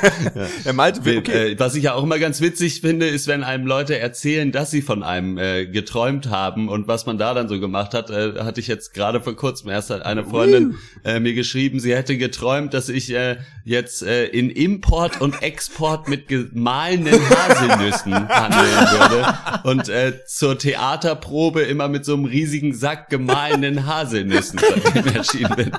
er 0.65 0.73
meinte, 0.73 1.01
okay. 1.01 1.53
Äh, 1.53 1.59
was 1.59 1.75
ich 1.75 1.85
ja 1.85 1.95
auch 1.95 2.03
immer 2.03 2.19
ganz 2.19 2.41
witzig 2.41 2.81
finde, 2.81 3.07
ist, 3.07 3.27
wenn 3.27 3.43
einem 3.43 3.67
Leute 3.67 3.99
erzählen, 3.99 4.53
dass 4.53 4.71
sie 4.71 4.83
von 4.83 5.03
einem 5.03 5.39
äh, 5.39 5.67
geträumt 5.67 6.31
haben 6.31 6.69
und 6.69 6.89
was 6.89 7.07
man 7.07 7.19
da 7.19 7.35
dann 7.35 7.49
so 7.49 7.61
gemacht 7.61 7.95
hat. 7.95 8.11
Äh, 8.11 8.41
hatte 8.41 8.61
ich 8.61 8.67
jetzt 8.67 8.95
gerade 8.95 9.21
vor 9.21 9.37
kurzem 9.37 9.71
erst 9.71 9.91
hat 9.91 10.03
eine 10.03 10.25
Freundin 10.25 10.77
äh, 11.05 11.21
mir 11.21 11.35
geschrieben, 11.35 11.81
sie 11.81 11.95
hätte 11.95 12.17
geträumt, 12.17 12.75
dass 12.75 12.89
ich 12.89 13.13
äh, 13.13 13.39
jetzt 13.65 14.03
äh, 14.03 14.27
in 14.27 14.51
Import 14.51 15.21
und 15.21 15.43
Export 15.43 16.00
mit 16.09 16.29
gemahlenen 16.29 17.21
Haselnüssen 17.31 18.29
handeln 18.29 18.91
würde 18.91 19.35
und 19.65 19.89
äh, 19.89 20.25
zur 20.27 20.59
Theaterprobe 20.59 21.63
immer 21.63 21.89
mit 21.89 22.05
so 22.05 22.15
einem 22.15 22.25
riesigen 22.25 22.75
Sack 22.75 23.09
gemahlenen 23.09 23.87
Haselnüssen 23.87 24.61
erschienen 25.15 25.55
bin. 25.57 25.73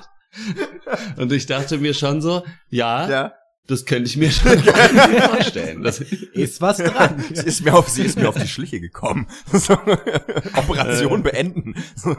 Und 1.18 1.32
ich 1.32 1.46
dachte 1.46 1.78
mir 1.78 1.94
schon 1.94 2.22
so, 2.22 2.44
ja, 2.70 3.10
ja. 3.10 3.34
Das 3.72 3.86
könnte 3.86 4.10
ich 4.10 4.18
mir 4.18 4.30
schon 4.32 4.60
vorstellen. 4.60 5.82
Das, 5.84 6.00
Ist 6.02 6.62
was 6.62 6.78
dran. 6.78 7.24
Sie 7.34 7.46
ist 7.46 7.64
mir 7.66 7.74
auf, 7.74 7.90
sie 7.90 8.04
ist 8.04 8.18
mir 8.18 8.30
auf 8.30 8.38
die 8.38 8.48
Schliche 8.48 8.80
gekommen. 8.80 9.28
So, 9.52 9.74
Operation 10.56 11.24
beenden. 11.24 11.76
So, 11.96 12.16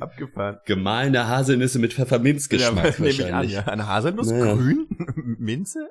abgefahren. 0.00 0.58
gemahlene 0.66 1.26
Haselnüsse 1.28 1.78
mit 1.78 1.92
Pfefferminzgeschmack 1.94 2.98
nehme 2.98 3.10
ich 3.10 3.24
an, 3.24 3.30
wahrscheinlich. 3.32 3.52
ja. 3.54 3.64
Eine 3.66 3.86
Haselnuss, 3.88 4.30
Naja. 4.30 4.54
grün, 4.54 4.86
Minze. 5.38 5.88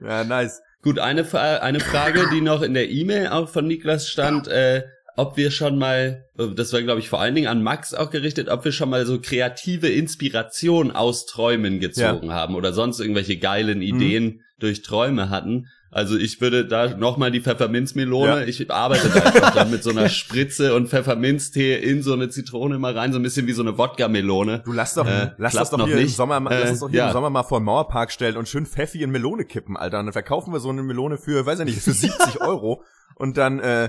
ja, 0.00 0.24
nice. 0.24 0.62
Gut, 0.82 0.98
eine, 0.98 1.24
eine 1.62 1.80
Frage, 1.80 2.28
die 2.32 2.40
noch 2.40 2.62
in 2.62 2.74
der 2.74 2.90
E-Mail 2.90 3.28
auch 3.28 3.48
von 3.48 3.66
Niklas 3.66 4.08
stand, 4.08 4.48
äh, 4.48 4.82
ob 5.16 5.36
wir 5.36 5.50
schon 5.50 5.78
mal, 5.78 6.24
äh, 6.38 6.48
das 6.54 6.72
war 6.72 6.82
glaube 6.82 7.00
ich 7.00 7.08
vor 7.08 7.20
allen 7.20 7.34
Dingen 7.34 7.48
an 7.48 7.62
Max 7.62 7.94
auch 7.94 8.10
gerichtet, 8.10 8.48
ob 8.48 8.64
wir 8.64 8.72
schon 8.72 8.90
mal 8.90 9.04
so 9.06 9.20
kreative 9.20 9.88
Inspiration 9.88 10.90
aus 10.90 11.26
Träumen 11.26 11.80
gezogen 11.80 12.32
haben 12.32 12.54
oder 12.54 12.72
sonst 12.72 13.00
irgendwelche 13.00 13.36
geilen 13.38 13.78
Mhm. 13.78 13.82
Ideen 13.82 14.40
durch 14.58 14.82
Träume 14.82 15.28
hatten. 15.30 15.66
Also 15.94 16.16
ich 16.16 16.40
würde 16.40 16.64
da 16.66 16.96
nochmal 16.96 17.30
die 17.30 17.40
Pfefferminzmelone, 17.42 18.40
Ja. 18.42 18.46
ich 18.46 18.70
arbeite 18.70 19.10
da 19.10 19.20
einfach 19.20 19.54
dann 19.54 19.70
mit 19.70 19.82
so 19.82 19.90
einer 19.90 20.08
Spritze 20.08 20.74
und 20.74 20.88
Pfefferminztee 20.88 21.74
in 21.76 22.02
so 22.02 22.14
eine 22.14 22.30
Zitrone 22.30 22.78
mal 22.78 22.96
rein, 22.96 23.12
so 23.12 23.18
ein 23.18 23.22
bisschen 23.22 23.46
wie 23.46 23.52
so 23.52 23.60
eine 23.60 23.76
Wodka-Melone. 23.76 24.62
Du 24.64 24.72
lass 24.72 24.94
doch, 24.94 25.06
Äh, 25.06 25.32
lass 25.36 25.52
das 25.52 25.68
doch 25.68 25.76
noch 25.76 25.86
hier 25.86 25.98
im 25.98 26.04
nicht. 26.04 26.16
Sommer, 26.16 26.40
mal- 26.40 26.54
lass 26.58 26.68
Äh, 26.68 26.70
uns 26.70 26.80
doch 26.80 26.88
hier 26.88 26.98
ja. 27.00 27.06
im 27.08 27.12
Sommer 27.12 27.28
mal 27.28 27.42
vor 27.42 27.60
den 27.60 27.64
Mauerpark 27.64 28.10
stellen 28.10 28.38
und 28.38 28.48
schön 28.48 28.64
Pfeffi 28.64 29.02
in 29.02 29.10
Melone 29.10 29.44
kippen, 29.44 29.76
Alter. 29.76 29.98
Und 29.98 30.06
dann 30.06 30.12
verkaufen 30.14 30.52
wir 30.54 30.60
so 30.60 30.70
eine 30.70 30.82
Melone 30.82 31.18
für, 31.18 31.44
weiß 31.44 31.58
ich 31.60 31.66
nicht, 31.66 31.80
für 31.82 31.92
70 31.92 32.40
Euro. 32.40 32.84
Und 33.16 33.36
dann, 33.36 33.60
äh, 33.60 33.88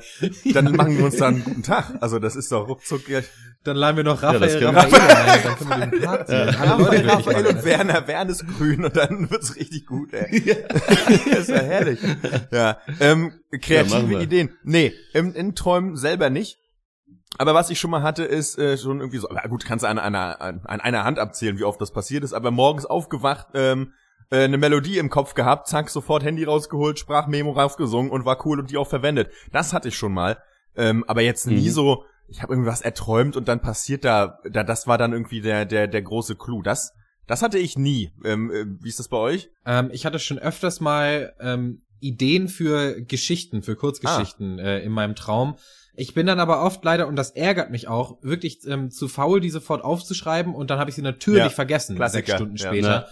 dann 0.54 0.72
machen 0.76 0.98
wir 0.98 1.06
uns 1.06 1.18
da 1.18 1.28
einen 1.28 1.44
guten 1.44 1.64
Tag. 1.64 1.96
Also 2.02 2.20
das 2.20 2.36
ist 2.36 2.52
doch 2.52 2.68
ruckzuck. 2.68 3.08
Ja, 3.10 3.22
Dann 3.64 3.78
laden 3.78 3.98
wir 3.98 4.04
noch 4.04 4.22
Ja, 4.22 4.34
das 4.38 4.56
Raphael, 4.56 4.60
können 4.60 4.76
Raphael 4.78 5.30
ein, 5.30 5.44
dann 5.44 5.56
können 5.58 5.70
wir 5.70 5.88
den 5.88 6.02
Park 6.02 6.28
ziehen. 6.28 6.46
Leute 6.46 6.60
Raphael, 6.60 7.10
Raphael 7.10 7.48
und 7.48 7.66
Werner, 7.66 8.08
Werner 8.08 8.30
ist 8.32 8.46
grün 8.48 8.86
und 8.86 8.96
dann 8.96 9.30
wird's 9.32 9.56
richtig 9.56 9.86
gut, 9.86 10.14
ey. 10.14 10.38
ist 11.38 11.50
ja 11.50 11.56
herrlich. 11.62 12.00
Ja, 12.52 12.78
ähm, 13.00 13.34
Ja, 13.52 13.58
kreative 13.60 14.10
wir. 14.10 14.22
Ideen. 14.22 14.50
Nee, 14.64 14.94
im, 15.14 15.34
in 15.34 15.56
Träumen 15.56 15.96
selber 15.96 16.30
nicht. 16.30 16.58
Aber 17.38 17.56
was 17.56 17.70
ich 17.72 17.80
schon 17.80 17.90
mal 17.90 18.04
hatte, 18.04 18.24
ist 18.24 18.60
äh, 18.60 18.78
schon 18.78 19.00
irgendwie 19.00 19.18
so, 19.18 19.30
aber 19.30 19.48
gut, 19.50 19.66
kannst 19.66 19.84
du 19.84 19.90
an 19.90 19.98
einer, 19.98 20.40
an, 20.40 20.62
an 20.66 20.82
einer 20.82 21.04
Hand 21.04 21.18
abzählen, 21.18 21.58
wie 21.58 21.64
oft 21.64 21.82
das 21.82 21.92
passiert 21.92 22.24
ist, 22.24 22.34
aber 22.34 22.52
morgens 22.52 22.86
aufgewacht, 22.86 23.48
ähm, 23.56 23.94
äh, 24.34 24.44
eine 24.44 24.58
Melodie 24.58 24.98
im 24.98 25.10
Kopf 25.10 25.34
gehabt, 25.36 25.68
zack, 25.68 25.90
sofort 25.90 26.24
Handy 26.24 26.44
rausgeholt, 26.44 27.00
Sprachmemo 27.00 27.52
rausgesungen 27.52 28.12
und 28.12 28.26
war 28.26 28.46
cool 28.46 28.60
und 28.60 28.72
die 28.72 28.78
auch 28.78 28.88
verwendet. 28.90 29.30
Das 29.52 29.72
hatte 29.74 29.88
ich 29.90 29.96
schon 29.96 30.14
mal. 30.14 30.38
Ähm, 30.76 31.04
aber 31.08 31.22
jetzt 31.22 31.46
nie 31.48 31.68
Mhm. 31.70 31.74
so, 31.74 32.04
ich 32.28 32.42
habe 32.42 32.54
irgendwas 32.54 32.82
erträumt 32.82 33.36
und 33.38 33.48
dann 33.48 33.62
passiert 33.62 34.04
da, 34.04 34.40
da, 34.50 34.64
das 34.64 34.88
war 34.88 34.98
dann 34.98 35.14
irgendwie 35.14 35.42
der, 35.42 35.66
der, 35.66 35.88
der 35.88 36.02
große 36.02 36.36
Clou. 36.36 36.62
Das, 36.64 36.94
das 37.28 37.42
hatte 37.42 37.60
ich 37.60 37.78
nie. 37.78 38.12
Ähm, 38.26 38.52
äh, 38.52 38.66
wie 38.84 38.90
ist 38.90 39.00
das 39.00 39.08
bei 39.08 39.18
euch? 39.18 39.50
Ähm, 39.66 39.90
ich 39.94 40.06
hatte 40.06 40.18
schon 40.20 40.40
öfters 40.40 40.80
mal 40.82 41.34
ähm, 41.40 41.84
Ideen 42.00 42.48
für 42.48 43.02
Geschichten, 43.04 43.62
für 43.62 43.76
Kurzgeschichten 43.76 44.58
äh, 44.60 44.80
in 44.80 44.92
meinem 44.92 45.16
Traum. 45.16 45.56
Ich 45.96 46.16
bin 46.16 46.26
dann 46.26 46.40
aber 46.40 46.64
oft 46.64 46.84
leider, 46.84 47.08
und 47.08 47.16
das 47.16 47.30
ärgert 47.30 47.70
mich 47.70 47.88
auch, 47.88 48.18
wirklich 48.24 48.66
ähm, 48.68 48.90
zu 48.90 49.08
faul, 49.08 49.40
die 49.40 49.52
sofort 49.52 49.84
aufzuschreiben 49.84 50.56
und 50.56 50.72
dann 50.72 50.80
habe 50.80 50.90
ich 50.90 50.96
sie 50.96 51.04
natürlich 51.04 51.44
Ja, 51.44 51.50
vergessen, 51.50 51.96
Klassiker, 51.96 52.26
sechs 52.26 52.36
Stunden 52.36 52.56
ja. 52.56 52.66
später. 52.68 53.08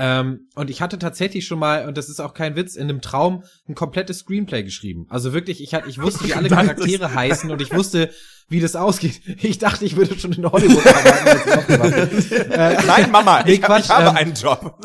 Ähm, 0.00 0.46
und 0.54 0.70
ich 0.70 0.80
hatte 0.80 0.96
tatsächlich 1.00 1.44
schon 1.44 1.58
mal, 1.58 1.88
und 1.88 1.98
das 1.98 2.08
ist 2.08 2.20
auch 2.20 2.32
kein 2.32 2.54
Witz, 2.54 2.76
in 2.76 2.84
einem 2.84 3.00
Traum 3.00 3.42
ein 3.68 3.74
komplettes 3.74 4.20
Screenplay 4.20 4.62
geschrieben. 4.62 5.06
Also 5.08 5.32
wirklich, 5.32 5.60
ich 5.60 5.74
hatte, 5.74 5.88
ich 5.88 6.00
wusste, 6.00 6.24
wie 6.24 6.34
alle 6.34 6.48
Charaktere 6.48 7.14
heißen 7.14 7.50
und 7.50 7.60
ich 7.60 7.74
wusste, 7.74 8.10
wie 8.48 8.60
das 8.60 8.76
ausgeht. 8.76 9.20
Ich 9.42 9.58
dachte, 9.58 9.84
ich 9.84 9.96
würde 9.96 10.16
schon 10.16 10.32
in 10.32 10.50
Hollywood 10.50 10.86
arbeiten. 10.86 11.98
Äh, 12.50 12.76
Nein, 12.86 13.10
Mama, 13.10 13.42
Nee, 13.44 13.54
ich, 13.54 13.62
hab, 13.62 13.78
ich 13.78 13.86
Quatsch, 13.86 13.88
habe 13.88 14.10
ähm, 14.10 14.16
einen 14.16 14.34
Job. 14.34 14.78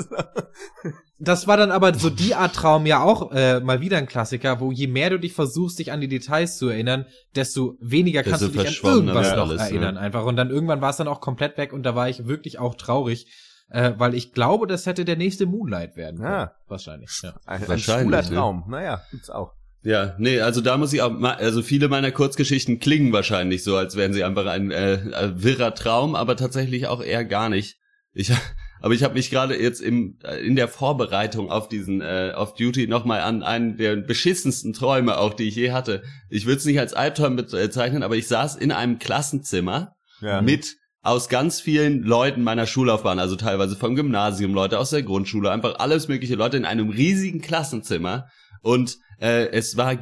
Das 1.20 1.48
war 1.48 1.58
dann 1.58 1.72
aber 1.72 1.94
so 1.94 2.10
die 2.10 2.36
Art 2.36 2.56
Traum 2.56 2.86
ja 2.86 3.02
auch 3.02 3.32
äh, 3.32 3.60
mal 3.60 3.82
wieder 3.82 3.98
ein 3.98 4.08
Klassiker, 4.08 4.60
wo 4.60 4.72
je 4.72 4.88
mehr 4.88 5.10
du 5.10 5.20
dich 5.20 5.34
versuchst, 5.34 5.80
dich 5.80 5.92
an 5.92 6.02
die 6.02 6.08
Details 6.08 6.58
zu 6.58 6.70
erinnern, 6.70 7.06
desto 7.36 7.78
weniger 7.80 8.24
kannst 8.24 8.42
Desto 8.42 8.58
du 8.58 8.64
dich 8.64 8.84
an 8.84 8.96
irgendwas 8.96 9.36
noch 9.36 9.50
alles, 9.50 9.62
erinnern 9.62 9.96
ne? 9.96 10.02
einfach. 10.02 10.26
Und 10.26 10.36
dann 10.36 10.50
irgendwann 10.50 10.82
war 10.82 10.90
es 10.90 10.98
dann 10.98 11.08
auch 11.08 11.22
komplett 11.22 11.58
weg 11.58 11.72
und 11.72 11.84
da 11.84 11.96
war 11.96 12.10
ich 12.10 12.26
wirklich 12.28 12.60
auch 12.60 12.76
traurig, 12.76 13.28
äh, 13.70 13.94
weil 13.98 14.14
ich 14.14 14.34
glaube, 14.34 14.68
das 14.68 14.86
hätte 14.86 15.06
der 15.06 15.16
nächste 15.16 15.46
Moonlight 15.46 15.96
werden 15.96 16.18
können. 16.18 16.32
Ja. 16.32 16.52
Wahrscheinlich. 16.68 17.10
Ja. 17.24 17.36
Ein, 17.46 17.62
ein 17.62 17.68
Wahrscheinlich, 17.68 18.04
schwuler 18.04 18.22
ne? 18.22 18.30
Traum. 18.30 18.64
Naja, 18.68 19.02
gibt's 19.12 19.30
auch. 19.30 19.54
Ja, 19.86 20.16
nee, 20.18 20.40
also 20.40 20.62
da 20.62 20.78
muss 20.78 20.94
ich 20.94 21.02
auch, 21.02 21.12
also 21.22 21.62
viele 21.62 21.90
meiner 21.90 22.12
Kurzgeschichten 22.12 22.80
klingen 22.80 23.12
wahrscheinlich 23.12 23.66
so, 23.66 23.76
als 23.76 23.98
wären 23.98 24.14
sie 24.14 24.24
einfach 24.24 24.46
ein 24.46 24.72
äh, 24.72 24.94
äh, 24.94 25.44
wirrer 25.44 25.76
Traum, 25.76 26.16
aber 26.16 26.38
tatsächlich 26.38 26.88
auch 26.88 27.04
eher 27.04 27.26
gar 27.26 27.50
nicht. 27.50 27.80
Ich, 28.14 28.32
aber 28.82 28.94
ich 28.94 29.04
habe 29.04 29.16
mich 29.16 29.30
gerade 29.30 29.62
jetzt 29.62 29.82
im 29.82 30.20
äh, 30.24 30.38
in 30.38 30.56
der 30.56 30.70
Vorbereitung 30.70 31.52
auf 31.52 31.68
diesen 31.68 32.00
äh, 32.00 32.32
Off 32.34 32.54
Duty 32.54 32.88
nochmal 32.88 33.22
an 33.22 33.44
einen 33.44 33.76
der 33.76 33.98
beschissensten 33.98 34.72
Träume 34.72 35.18
auch, 35.18 35.34
die 35.34 35.50
ich 35.50 35.56
je 35.56 35.72
hatte. 35.74 36.04
Ich 36.30 36.46
würde 36.46 36.60
es 36.60 36.66
nicht 36.66 36.80
als 36.80 36.94
Albtraum 36.94 37.36
bezeichnen, 37.36 38.04
aber 38.04 38.16
ich 38.16 38.30
saß 38.30 38.56
in 38.56 38.72
einem 38.72 39.00
Klassenzimmer 39.00 39.96
Ja. 40.22 40.42
mit 40.42 40.78
aus 41.04 41.30
ganz 41.30 41.60
vielen 41.62 42.02
Leuten 42.04 42.42
meiner 42.44 42.66
Schullaufbahn, 42.66 43.20
also 43.20 43.36
teilweise 43.36 43.76
vom 43.76 43.96
Gymnasium, 43.96 44.54
Leute 44.54 44.80
aus 44.80 44.90
der 44.90 45.04
Grundschule, 45.04 45.52
einfach 45.52 45.78
alles 45.80 46.08
mögliche 46.08 46.36
Leute 46.36 46.58
in 46.58 46.66
einem 46.66 46.90
riesigen 46.90 47.42
Klassenzimmer 47.42 48.28
und 48.62 48.98
äh, 49.22 49.48
es 49.52 49.76
war 49.78 49.96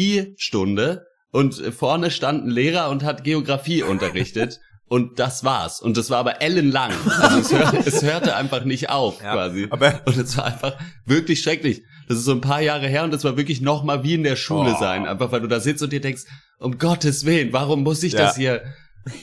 Geografiestunde 0.00 1.06
und 1.32 1.54
vorne 1.76 2.10
stand 2.10 2.44
ein 2.46 2.50
Lehrer 2.50 2.90
und 2.90 3.02
hat 3.04 3.24
Geografie 3.24 3.82
unterrichtet 3.82 4.60
und 4.88 5.18
das 5.18 5.42
war's 5.42 5.80
und 5.80 5.96
das 5.96 6.10
war 6.10 6.18
aber 6.18 6.42
ellenlang, 6.42 6.92
also 7.20 7.38
es, 7.40 7.52
hör, 7.52 7.74
es 7.86 8.02
hörte 8.02 8.36
einfach 8.36 8.64
nicht 8.64 8.88
auf 8.90 9.20
Ja, 9.22 9.32
quasi 9.32 9.66
aber- 9.70 10.02
und 10.06 10.16
es 10.16 10.36
war 10.36 10.44
einfach 10.44 10.74
wirklich 11.06 11.40
schrecklich. 11.40 11.82
Das 12.08 12.18
ist 12.18 12.24
so 12.24 12.30
ein 12.32 12.40
paar 12.40 12.60
Jahre 12.60 12.86
her 12.86 13.02
und 13.02 13.12
das 13.12 13.24
war 13.24 13.36
wirklich 13.36 13.60
noch 13.60 13.82
mal 13.82 14.04
wie 14.04 14.14
in 14.14 14.22
der 14.22 14.36
Schule 14.36 14.74
Oh. 14.76 14.78
sein, 14.78 15.06
einfach 15.06 15.32
weil 15.32 15.40
du 15.40 15.48
da 15.48 15.58
sitzt 15.58 15.82
und 15.82 15.92
dir 15.92 16.00
denkst, 16.00 16.22
um 16.60 16.78
Gottes 16.78 17.24
Willen, 17.26 17.52
warum 17.52 17.82
muss 17.82 18.02
ich 18.04 18.12
Ja. 18.12 18.20
das 18.20 18.36
hier 18.36 18.62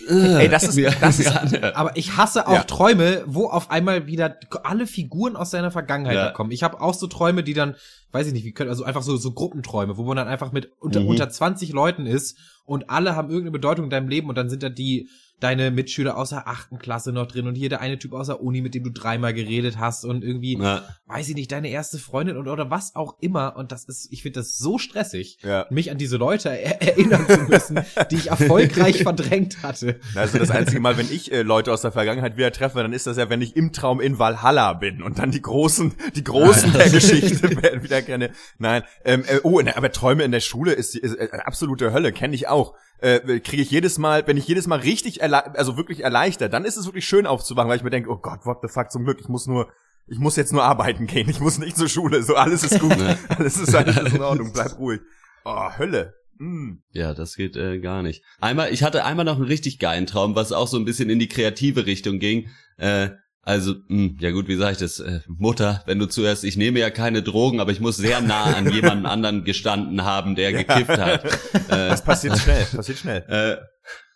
Ey, 0.07 0.47
das 0.49 0.63
ist, 0.63 1.01
das 1.01 1.19
ist? 1.19 1.31
Aber 1.75 1.95
ich 1.97 2.15
hasse 2.15 2.47
auch 2.47 2.53
Ja. 2.53 2.63
Träume, 2.63 3.23
wo 3.25 3.47
auf 3.47 3.69
einmal 3.69 4.07
wieder 4.07 4.37
alle 4.63 4.87
Figuren 4.87 5.35
aus 5.35 5.51
seiner 5.51 5.71
Vergangenheit 5.71 6.15
Ja. 6.15 6.31
kommen. 6.31 6.51
Ich 6.51 6.63
habe 6.63 6.79
auch 6.79 6.93
so 6.93 7.07
Träume, 7.07 7.43
die 7.43 7.53
dann, 7.53 7.75
weiß 8.11 8.27
ich 8.27 8.33
nicht, 8.33 8.45
wie 8.45 8.53
können, 8.53 8.69
also 8.69 8.83
einfach 8.85 9.01
so, 9.03 9.17
so 9.17 9.31
Gruppenträume, 9.33 9.97
wo 9.97 10.03
man 10.03 10.15
dann 10.17 10.27
einfach 10.27 10.51
mit 10.51 10.71
unter, 10.79 11.01
Mhm. 11.01 11.07
unter 11.07 11.29
20 11.29 11.73
Leuten 11.73 12.05
ist 12.05 12.37
und 12.65 12.89
alle 12.89 13.15
haben 13.15 13.27
irgendeine 13.29 13.51
Bedeutung 13.51 13.85
in 13.85 13.89
deinem 13.91 14.07
Leben 14.07 14.29
und 14.29 14.37
dann 14.37 14.49
sind 14.49 14.63
da 14.63 14.69
die, 14.69 15.09
deine 15.43 15.71
Mitschüler 15.71 16.17
aus 16.17 16.29
der 16.29 16.47
achten 16.47 16.79
Klasse 16.79 17.11
noch 17.11 17.27
drin 17.27 17.47
und 17.47 17.55
hier 17.55 17.69
der 17.69 17.81
eine 17.81 17.99
Typ 17.99 18.13
aus 18.13 18.27
der 18.27 18.41
Uni, 18.41 18.61
mit 18.61 18.73
dem 18.75 18.83
du 18.83 18.89
dreimal 18.91 19.33
geredet 19.33 19.77
hast 19.77 20.05
und 20.05 20.23
irgendwie, 20.23 20.57
Ja. 20.57 20.83
weiß 21.05 21.29
ich 21.29 21.35
nicht, 21.35 21.51
deine 21.51 21.69
erste 21.69 21.97
Freundin 21.99 22.37
und, 22.37 22.47
oder 22.47 22.69
was 22.69 22.95
auch 22.95 23.17
immer 23.19 23.55
und 23.57 23.71
das 23.71 23.83
ist, 23.85 24.07
ich 24.11 24.21
finde 24.23 24.39
das 24.39 24.57
so 24.57 24.77
stressig, 24.77 25.37
Ja. 25.43 25.65
mich 25.69 25.91
an 25.91 25.97
diese 25.97 26.17
Leute 26.17 26.49
er 26.49 26.81
erinnern 26.81 27.25
zu 27.27 27.39
müssen, 27.41 27.79
die 28.11 28.15
ich 28.15 28.27
erfolgreich 28.29 29.03
verdrängt 29.03 29.61
hatte. 29.63 29.99
also 30.15 30.37
das 30.37 30.49
einzige 30.51 30.79
Mal, 30.79 30.97
wenn 30.97 31.11
ich 31.11 31.31
äh, 31.31 31.41
Leute 31.41 31.73
aus 31.73 31.81
der 31.81 31.91
Vergangenheit 31.91 32.37
wieder 32.37 32.51
treffe, 32.51 32.81
dann 32.81 32.93
ist 32.93 33.05
das 33.07 33.17
ja, 33.17 33.29
wenn 33.29 33.41
ich 33.41 33.55
im 33.55 33.73
Traum 33.73 33.99
in 34.01 34.19
Valhalla 34.19 34.73
bin 34.73 35.01
und 35.03 35.19
dann 35.19 35.31
die 35.31 35.41
großen, 35.41 35.93
die 36.15 36.23
großen 36.23 36.71
der 36.73 36.89
Geschichte 36.89 37.61
werden 37.61 37.83
wieder 37.83 38.01
kenne. 38.01 38.31
Nein, 38.57 38.83
ähm, 39.03 39.23
äh, 39.27 39.39
oh, 39.43 39.59
ne, 39.61 39.75
aber 39.75 39.91
Träume 39.91 40.23
in 40.23 40.31
der 40.31 40.39
Schule 40.39 40.71
ist, 40.73 40.95
ist 40.95 41.15
äh, 41.15 41.27
absolute 41.43 41.91
Hölle, 41.91 42.11
kenne 42.13 42.35
ich 42.35 42.47
auch. 42.47 42.75
Äh, 42.99 43.39
kriege 43.39 43.61
ich 43.61 43.71
jedes 43.71 43.97
Mal, 43.97 44.25
wenn 44.27 44.37
ich 44.37 44.47
jedes 44.47 44.67
Mal 44.67 44.79
richtig, 44.79 45.21
also 45.23 45.77
wirklich 45.77 46.01
erleichtert, 46.01 46.53
dann 46.53 46.65
ist 46.65 46.77
es 46.77 46.85
wirklich 46.85 47.05
schön 47.05 47.25
aufzuwachen, 47.25 47.69
weil 47.69 47.77
ich 47.77 47.83
mir 47.83 47.89
denke, 47.89 48.09
oh 48.09 48.17
Gott, 48.17 48.45
what 48.45 48.59
the 48.61 48.67
fuck, 48.67 48.91
zum 48.91 49.03
Glück, 49.03 49.19
ich 49.19 49.27
muss 49.27 49.47
nur, 49.47 49.71
ich 50.07 50.19
muss 50.19 50.35
jetzt 50.35 50.53
nur 50.53 50.63
arbeiten 50.63 51.07
gehen, 51.07 51.29
ich 51.29 51.39
muss 51.39 51.57
nicht 51.57 51.77
zur 51.77 51.89
Schule, 51.89 52.23
so 52.23 52.35
alles 52.35 52.63
ist 52.63 52.79
gut, 52.79 52.97
alles 53.29 53.59
ist 53.59 53.75
alles 53.75 53.97
ist 53.97 54.13
in 54.13 54.21
Ordnung, 54.21 54.51
bleib 54.53 54.77
ruhig. 54.77 55.01
Oh, 55.45 55.69
Hölle. 55.77 56.13
Mm. 56.39 56.77
Ja, 56.91 57.13
das 57.13 57.35
geht 57.35 57.55
äh, 57.55 57.79
gar 57.79 58.03
nicht. 58.03 58.23
Einmal, 58.39 58.73
ich 58.73 58.83
hatte 58.83 59.05
einmal 59.05 59.25
noch 59.25 59.35
einen 59.35 59.45
richtig 59.45 59.79
geilen 59.79 60.05
Traum, 60.05 60.35
was 60.35 60.51
auch 60.51 60.67
so 60.67 60.77
ein 60.77 60.85
bisschen 60.85 61.09
in 61.09 61.19
die 61.19 61.27
kreative 61.27 61.85
Richtung 61.85 62.19
ging. 62.19 62.49
Äh, 62.77 63.09
also, 63.45 63.75
mh, 63.89 64.15
ja 64.19 64.31
gut, 64.31 64.47
wie 64.47 64.55
sage 64.55 64.71
ich 64.71 64.77
das? 64.77 64.99
Äh, 64.99 65.19
Mutter, 65.27 65.83
wenn 65.85 65.99
du 65.99 66.05
zuerst, 66.05 66.45
ich 66.45 66.55
nehme 66.55 66.79
ja 66.79 66.89
keine 66.89 67.21
Drogen, 67.21 67.59
aber 67.59 67.71
ich 67.71 67.81
muss 67.81 67.97
sehr 67.97 68.21
nah 68.21 68.43
an 68.55 68.71
jemanden 68.71 69.05
anderen 69.05 69.43
gestanden 69.43 70.03
haben, 70.03 70.35
der 70.35 70.53
gekifft 70.63 70.97
hat. 70.97 71.23
Äh, 71.69 71.89
Das 71.89 72.03
passiert 72.03 72.37
schnell, 72.39 72.65
passiert 72.65 72.97
schnell. 72.97 73.23
äh, 73.27 73.57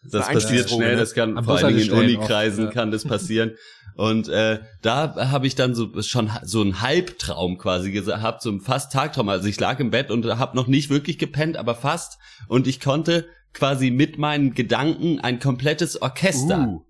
das 0.10 0.28
Eine 0.28 0.40
passiert 0.40 0.70
schnell, 0.70 0.94
ne? 0.94 0.98
das 0.98 1.13
kann 1.13 1.38
Am 1.38 1.44
vor 1.44 1.58
allen 1.58 1.76
Dingen 1.76 1.90
in 1.90 1.94
Unikreisen 1.94 2.66
ja. 2.66 2.72
kann 2.72 2.92
das 2.92 3.04
passieren. 3.04 3.52
Und 3.96 4.30
äh, 4.30 4.60
da 4.82 5.16
habe 5.32 5.48
ich 5.48 5.56
dann 5.56 5.76
so 5.76 6.02
schon 6.04 6.32
so 6.44 6.62
einen 6.62 6.82
Halbtraum 6.82 7.58
quasi 7.58 7.92
gehabt, 7.92 8.42
so 8.44 8.50
einen 8.50 8.62
fast 8.62 8.94
Tagtraum. 8.94 9.28
Also 9.28 9.48
ich 9.48 9.60
lag 9.60 9.80
im 9.80 9.90
Bett 9.90 10.12
und 10.12 10.26
habe 10.26 10.56
noch 10.56 10.68
nicht 10.68 10.90
wirklich 10.90 11.18
gepennt, 11.18 11.58
aber 11.58 11.76
fast. 11.76 12.20
Und 12.48 12.68
ich 12.68 12.80
konnte 12.80 13.26
quasi 13.54 13.90
mit 13.90 14.18
meinen 14.18 14.54
Gedanken 14.54 15.20
ein 15.20 15.40
komplettes 15.40 16.02
Orchester 16.02 16.68
Uh. 16.68 16.87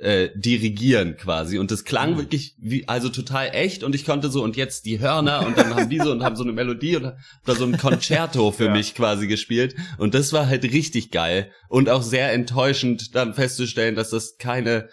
Äh, 0.00 0.30
dirigieren 0.34 1.16
quasi 1.16 1.58
und 1.58 1.70
das 1.70 1.84
klang 1.84 2.12
Mhm. 2.12 2.16
wirklich 2.18 2.54
wie 2.58 2.88
also 2.88 3.08
total 3.10 3.50
echt 3.52 3.84
und 3.84 3.94
ich 3.94 4.04
konnte 4.06 4.30
so 4.30 4.42
und 4.42 4.56
jetzt 4.56 4.86
die 4.86 4.98
Hörner 5.00 5.46
und 5.46 5.58
dann 5.58 5.74
haben 5.74 5.90
die 5.90 5.98
so 5.98 6.10
und 6.10 6.22
haben 6.22 6.36
so 6.36 6.42
eine 6.42 6.52
Melodie 6.52 6.96
und 6.96 7.12
da 7.44 7.54
so 7.54 7.64
ein 7.64 7.76
Concerto 7.76 8.50
für 8.50 8.64
Ja. 8.70 8.72
mich 8.72 8.94
quasi 8.94 9.26
gespielt 9.26 9.74
und 9.98 10.14
das 10.14 10.32
war 10.32 10.46
halt 10.46 10.64
richtig 10.64 11.10
geil 11.10 11.50
und 11.68 11.90
auch 11.90 12.02
sehr 12.02 12.32
enttäuschend 12.32 13.14
dann 13.14 13.34
festzustellen, 13.34 13.94
dass 13.94 14.10
das 14.10 14.36
keine 14.38 14.88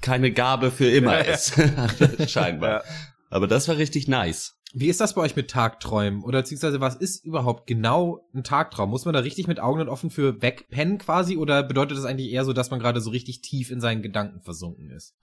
keine 0.00 0.30
Gabe 0.32 0.70
für 0.70 0.90
immer 0.90 1.14
ja. 1.26 1.34
ist 1.34 1.54
scheinbar. 2.30 2.70
Ja. 2.70 2.82
Aber 3.30 3.46
das 3.48 3.66
war 3.68 3.76
richtig 3.78 4.08
nice. 4.08 4.53
Wie 4.76 4.88
ist 4.88 5.00
das 5.00 5.14
bei 5.14 5.20
euch 5.20 5.36
mit 5.36 5.48
Tagträumen? 5.50 6.24
Oder 6.24 6.40
beziehungsweise 6.40 6.80
was 6.80 6.96
ist 6.96 7.24
überhaupt 7.24 7.68
genau 7.68 8.26
ein 8.34 8.42
Tagtraum? 8.42 8.90
Muss 8.90 9.04
man 9.04 9.14
da 9.14 9.20
richtig 9.20 9.46
mit 9.46 9.60
Augen 9.60 9.80
und 9.80 9.88
offen 9.88 10.10
für 10.10 10.42
wegpennen 10.42 10.98
quasi? 10.98 11.36
Oder 11.36 11.62
bedeutet 11.62 11.96
das 11.96 12.04
eigentlich 12.04 12.32
eher 12.32 12.44
so, 12.44 12.52
dass 12.52 12.72
man 12.72 12.80
gerade 12.80 13.00
so 13.00 13.10
richtig 13.10 13.40
tief 13.40 13.70
in 13.70 13.80
seinen 13.80 14.02
Gedanken 14.02 14.40
versunken 14.42 14.90
ist? 14.90 15.14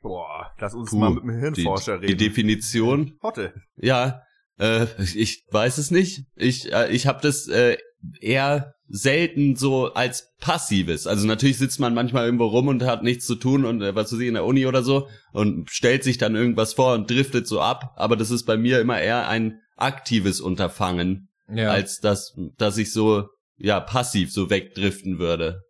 Boah, 0.00 0.52
lass 0.58 0.72
uns 0.72 0.88
Puh, 0.88 0.96
mal 0.96 1.10
mit 1.10 1.34
Die, 1.34 1.40
Hirnforscher 1.40 1.98
die 1.98 2.06
reden. 2.06 2.18
Definition 2.18 3.18
Hotte. 3.22 3.52
Ja, 3.76 4.22
äh, 4.58 4.86
ich 5.02 5.44
weiß 5.50 5.76
es 5.76 5.90
nicht. 5.90 6.24
Ich, 6.34 6.72
äh, 6.72 6.90
ich 6.90 7.06
habe 7.06 7.20
das 7.20 7.48
äh, 7.48 7.76
eher 8.22 8.75
selten 8.88 9.56
so 9.56 9.92
als 9.94 10.32
passives. 10.40 11.06
Also 11.06 11.26
natürlich 11.26 11.58
sitzt 11.58 11.80
man 11.80 11.94
manchmal 11.94 12.24
irgendwo 12.24 12.46
rum 12.46 12.68
und 12.68 12.82
hat 12.84 13.02
nichts 13.02 13.26
zu 13.26 13.34
tun 13.34 13.64
und 13.64 13.82
äh, 13.82 13.94
was 13.94 14.12
weiß 14.12 14.20
ich 14.20 14.28
in 14.28 14.34
der 14.34 14.44
Uni 14.44 14.66
oder 14.66 14.82
so 14.82 15.08
und 15.32 15.70
stellt 15.70 16.04
sich 16.04 16.18
dann 16.18 16.36
irgendwas 16.36 16.74
vor 16.74 16.94
und 16.94 17.10
driftet 17.10 17.46
so 17.46 17.60
ab. 17.60 17.92
Aber 17.96 18.16
das 18.16 18.30
ist 18.30 18.44
bei 18.44 18.56
mir 18.56 18.80
immer 18.80 19.00
eher 19.00 19.28
ein 19.28 19.60
aktives 19.76 20.40
Unterfangen, 20.40 21.28
Ja. 21.52 21.70
als 21.70 21.98
dass, 22.00 22.34
dass 22.58 22.78
ich 22.78 22.92
so 22.92 23.28
ja 23.58 23.80
passiv 23.80 24.32
so 24.32 24.50
wegdriften 24.50 25.18
würde. 25.18 25.62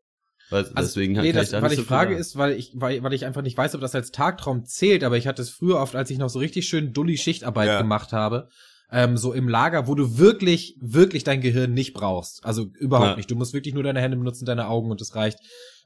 Weil, 0.48 0.64
deswegen 0.78 1.14
nee, 1.14 1.32
das, 1.32 1.52
ich 1.52 1.60
weil 1.60 1.72
ich 1.72 1.78
so 1.78 1.84
frage 1.84 2.14
ist, 2.14 2.36
weil 2.36 2.52
ich, 2.52 2.70
weil, 2.74 3.02
weil 3.02 3.12
ich 3.14 3.24
einfach 3.24 3.42
nicht 3.42 3.56
weiß, 3.58 3.74
ob 3.74 3.80
das 3.80 3.96
als 3.96 4.12
Tagtraum 4.12 4.64
zählt, 4.64 5.02
aber 5.02 5.16
ich 5.16 5.26
hatte 5.26 5.42
es 5.42 5.50
früher 5.50 5.80
oft, 5.80 5.96
als 5.96 6.08
ich 6.10 6.18
noch 6.18 6.28
so 6.28 6.38
richtig 6.38 6.68
schön 6.68 6.92
dulli 6.92 7.16
Schichtarbeit 7.16 7.66
Ja. 7.66 7.80
gemacht 7.80 8.12
habe, 8.12 8.48
ähm, 8.90 9.16
so 9.16 9.32
im 9.32 9.48
Lager, 9.48 9.88
wo 9.88 9.94
du 9.94 10.18
wirklich, 10.18 10.76
wirklich 10.80 11.24
dein 11.24 11.40
Gehirn 11.40 11.74
nicht 11.74 11.92
brauchst. 11.94 12.44
Also 12.44 12.66
überhaupt 12.78 13.10
Ja. 13.10 13.16
nicht. 13.16 13.30
Du 13.30 13.34
musst 13.36 13.52
wirklich 13.52 13.74
nur 13.74 13.82
deine 13.82 14.00
Hände 14.00 14.16
benutzen, 14.16 14.44
deine 14.46 14.68
Augen 14.68 14.90
und 14.90 15.00
das 15.00 15.14
reicht. 15.14 15.38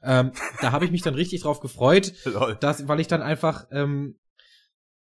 Ähm, 0.03 0.31
da 0.61 0.71
habe 0.71 0.85
ich 0.85 0.91
mich 0.91 1.01
dann 1.01 1.15
richtig 1.15 1.41
drauf 1.41 1.59
gefreut, 1.59 2.13
dass, 2.61 2.87
weil 2.87 2.99
ich 2.99 3.07
dann 3.07 3.21
einfach, 3.21 3.65
ähm, 3.71 4.17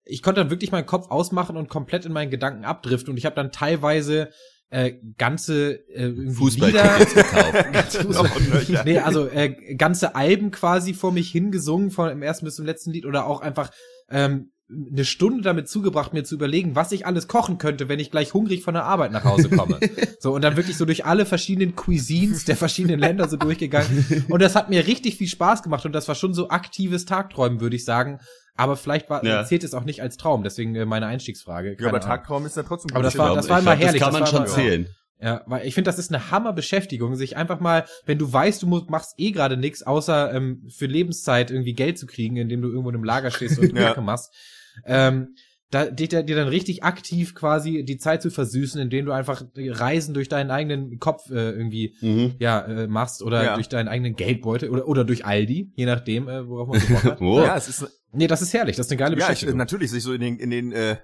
ich 0.04 0.22
konnte 0.22 0.40
dann 0.40 0.50
wirklich 0.50 0.72
meinen 0.72 0.86
Kopf 0.86 1.10
ausmachen 1.10 1.56
und 1.56 1.68
komplett 1.68 2.04
in 2.06 2.12
meinen 2.12 2.30
Gedanken 2.30 2.64
abdriften 2.64 3.10
und 3.10 3.16
ich 3.18 3.24
habe 3.26 3.36
dann 3.36 3.52
teilweise 3.52 4.30
äh, 4.70 4.94
ganze 5.18 5.74
äh, 5.90 6.04
irgendwie 6.06 6.48
Lieder, 6.60 6.84
Fußballtickets 6.84 7.14
gekauft. 7.14 7.52
ganze 7.72 8.04
Noch 8.08 8.26
Fußball- 8.26 8.84
nee, 8.84 8.98
also 8.98 9.28
äh, 9.28 9.74
ganze 9.76 10.14
Alben 10.14 10.50
quasi 10.50 10.94
vor 10.94 11.12
mich 11.12 11.30
hingesungen, 11.30 11.90
von 11.90 12.08
dem 12.08 12.22
ersten 12.22 12.46
bis 12.46 12.56
zum 12.56 12.64
letzten 12.64 12.90
Lied 12.90 13.04
oder 13.04 13.26
auch 13.26 13.40
einfach 13.42 13.70
ähm, 14.08 14.51
eine 14.70 15.04
Stunde 15.04 15.42
damit 15.42 15.68
zugebracht, 15.68 16.14
mir 16.14 16.24
zu 16.24 16.34
überlegen, 16.34 16.74
was 16.74 16.92
ich 16.92 17.04
alles 17.04 17.28
kochen 17.28 17.58
könnte, 17.58 17.88
wenn 17.88 17.98
ich 18.00 18.10
gleich 18.10 18.32
hungrig 18.32 18.62
von 18.62 18.72
der 18.74 18.84
Arbeit 18.84 19.12
nach 19.12 19.24
Hause 19.24 19.50
komme. 19.50 19.78
so, 20.20 20.32
und 20.34 20.42
dann 20.42 20.56
wirklich 20.56 20.76
so 20.78 20.84
durch 20.86 21.04
alle 21.04 21.26
verschiedenen 21.26 21.76
Cuisines 21.76 22.44
der 22.46 22.56
verschiedenen 22.56 22.98
Länder 22.98 23.28
so 23.28 23.36
durchgegangen. 23.36 24.24
Und 24.30 24.40
das 24.40 24.54
hat 24.56 24.70
mir 24.70 24.86
richtig 24.86 25.16
viel 25.16 25.28
Spaß 25.28 25.62
gemacht 25.62 25.84
und 25.84 25.92
das 25.92 26.08
war 26.08 26.14
schon 26.14 26.32
so 26.32 26.48
aktives 26.48 27.04
Tagträumen, 27.04 27.60
würde 27.60 27.76
ich 27.76 27.84
sagen. 27.84 28.18
Aber 28.54 28.76
vielleicht 28.76 29.10
war, 29.10 29.24
Ja. 29.24 29.44
zählt 29.44 29.64
es 29.64 29.74
auch 29.74 29.84
nicht 29.84 30.00
als 30.02 30.16
Traum, 30.16 30.42
deswegen 30.42 30.74
äh, 30.74 30.84
meine 30.86 31.06
Einstiegsfrage. 31.06 31.70
Ja, 31.70 31.74
Keine 31.74 31.88
aber 31.88 31.96
Ahnung. 31.98 32.08
Tagtraum 32.08 32.46
ist 32.46 32.56
ja 32.56 32.62
trotzdem 32.62 32.94
Aber 32.94 33.02
das 33.02 33.14
gut. 33.14 33.20
war- 33.20 33.34
das 33.34 33.46
glaub, 33.46 33.60
immer 33.60 33.74
herrlich, 33.74 34.00
Das 34.00 34.10
kann 34.12 34.12
man 34.12 34.22
war 34.22 34.26
schon 34.28 34.46
zählen. 34.46 34.88
Ja, 35.22 35.42
weil 35.46 35.66
ich 35.66 35.74
finde, 35.74 35.88
das 35.88 35.98
ist 36.00 36.12
eine 36.12 36.30
Hammerbeschäftigung, 36.32 37.14
sich 37.14 37.36
einfach 37.36 37.60
mal, 37.60 37.84
wenn 38.06 38.18
du 38.18 38.32
weißt, 38.32 38.62
du 38.62 38.66
musst, 38.66 38.90
machst 38.90 39.14
eh 39.18 39.30
gerade 39.30 39.56
nichts, 39.56 39.82
außer 39.84 40.34
ähm, 40.34 40.66
für 40.68 40.86
Lebenszeit 40.86 41.50
irgendwie 41.50 41.74
Geld 41.74 41.96
zu 41.98 42.06
kriegen, 42.06 42.36
indem 42.36 42.60
du 42.60 42.68
irgendwo 42.68 42.88
in 42.90 42.96
einem 42.96 43.04
Lager 43.04 43.30
stehst 43.30 43.58
und 43.58 43.72
Ja. 43.76 43.88
Kacke 43.88 44.00
machst, 44.00 44.32
ähm, 44.84 45.34
da 45.70 45.86
dir, 45.86 46.08
dir 46.22 46.36
dann 46.36 46.48
richtig 46.48 46.84
aktiv 46.84 47.34
quasi 47.34 47.82
die 47.82 47.96
Zeit 47.96 48.20
zu 48.20 48.30
versüßen, 48.30 48.78
indem 48.80 49.06
du 49.06 49.12
einfach 49.12 49.42
Reisen 49.56 50.12
durch 50.12 50.28
deinen 50.28 50.50
eigenen 50.50 50.98
Kopf 50.98 51.30
äh, 51.30 51.50
irgendwie 51.52 51.94
Mhm. 52.02 52.34
ja 52.40 52.60
äh, 52.66 52.86
machst 52.88 53.22
oder 53.22 53.42
Ja. 53.44 53.54
durch 53.54 53.68
deinen 53.70 53.88
eigenen 53.88 54.14
Geldbeutel 54.16 54.68
oder 54.68 54.86
oder 54.86 55.04
durch 55.04 55.24
Aldi, 55.24 55.72
je 55.74 55.86
nachdem, 55.86 56.28
äh, 56.28 56.46
worauf 56.46 56.68
man 56.68 56.80
so 56.80 56.88
Bock 56.92 57.04
hat. 57.04 57.20
Oh. 57.22 57.38
Ja, 57.40 57.56
es 57.56 57.68
ist 57.68 57.86
Nee, 58.14 58.26
das 58.26 58.42
ist 58.42 58.52
herrlich, 58.52 58.76
das 58.76 58.86
ist 58.86 58.92
eine 58.92 58.98
geile 58.98 59.12
ja, 59.16 59.20
ich, 59.22 59.26
Beschäftigung. 59.28 59.56
natürlich 59.56 59.90
sich 59.90 60.02
so 60.02 60.12
in 60.12 60.20
den 60.20 60.36
in 60.38 60.50
den 60.50 60.72
äh, 60.72 60.96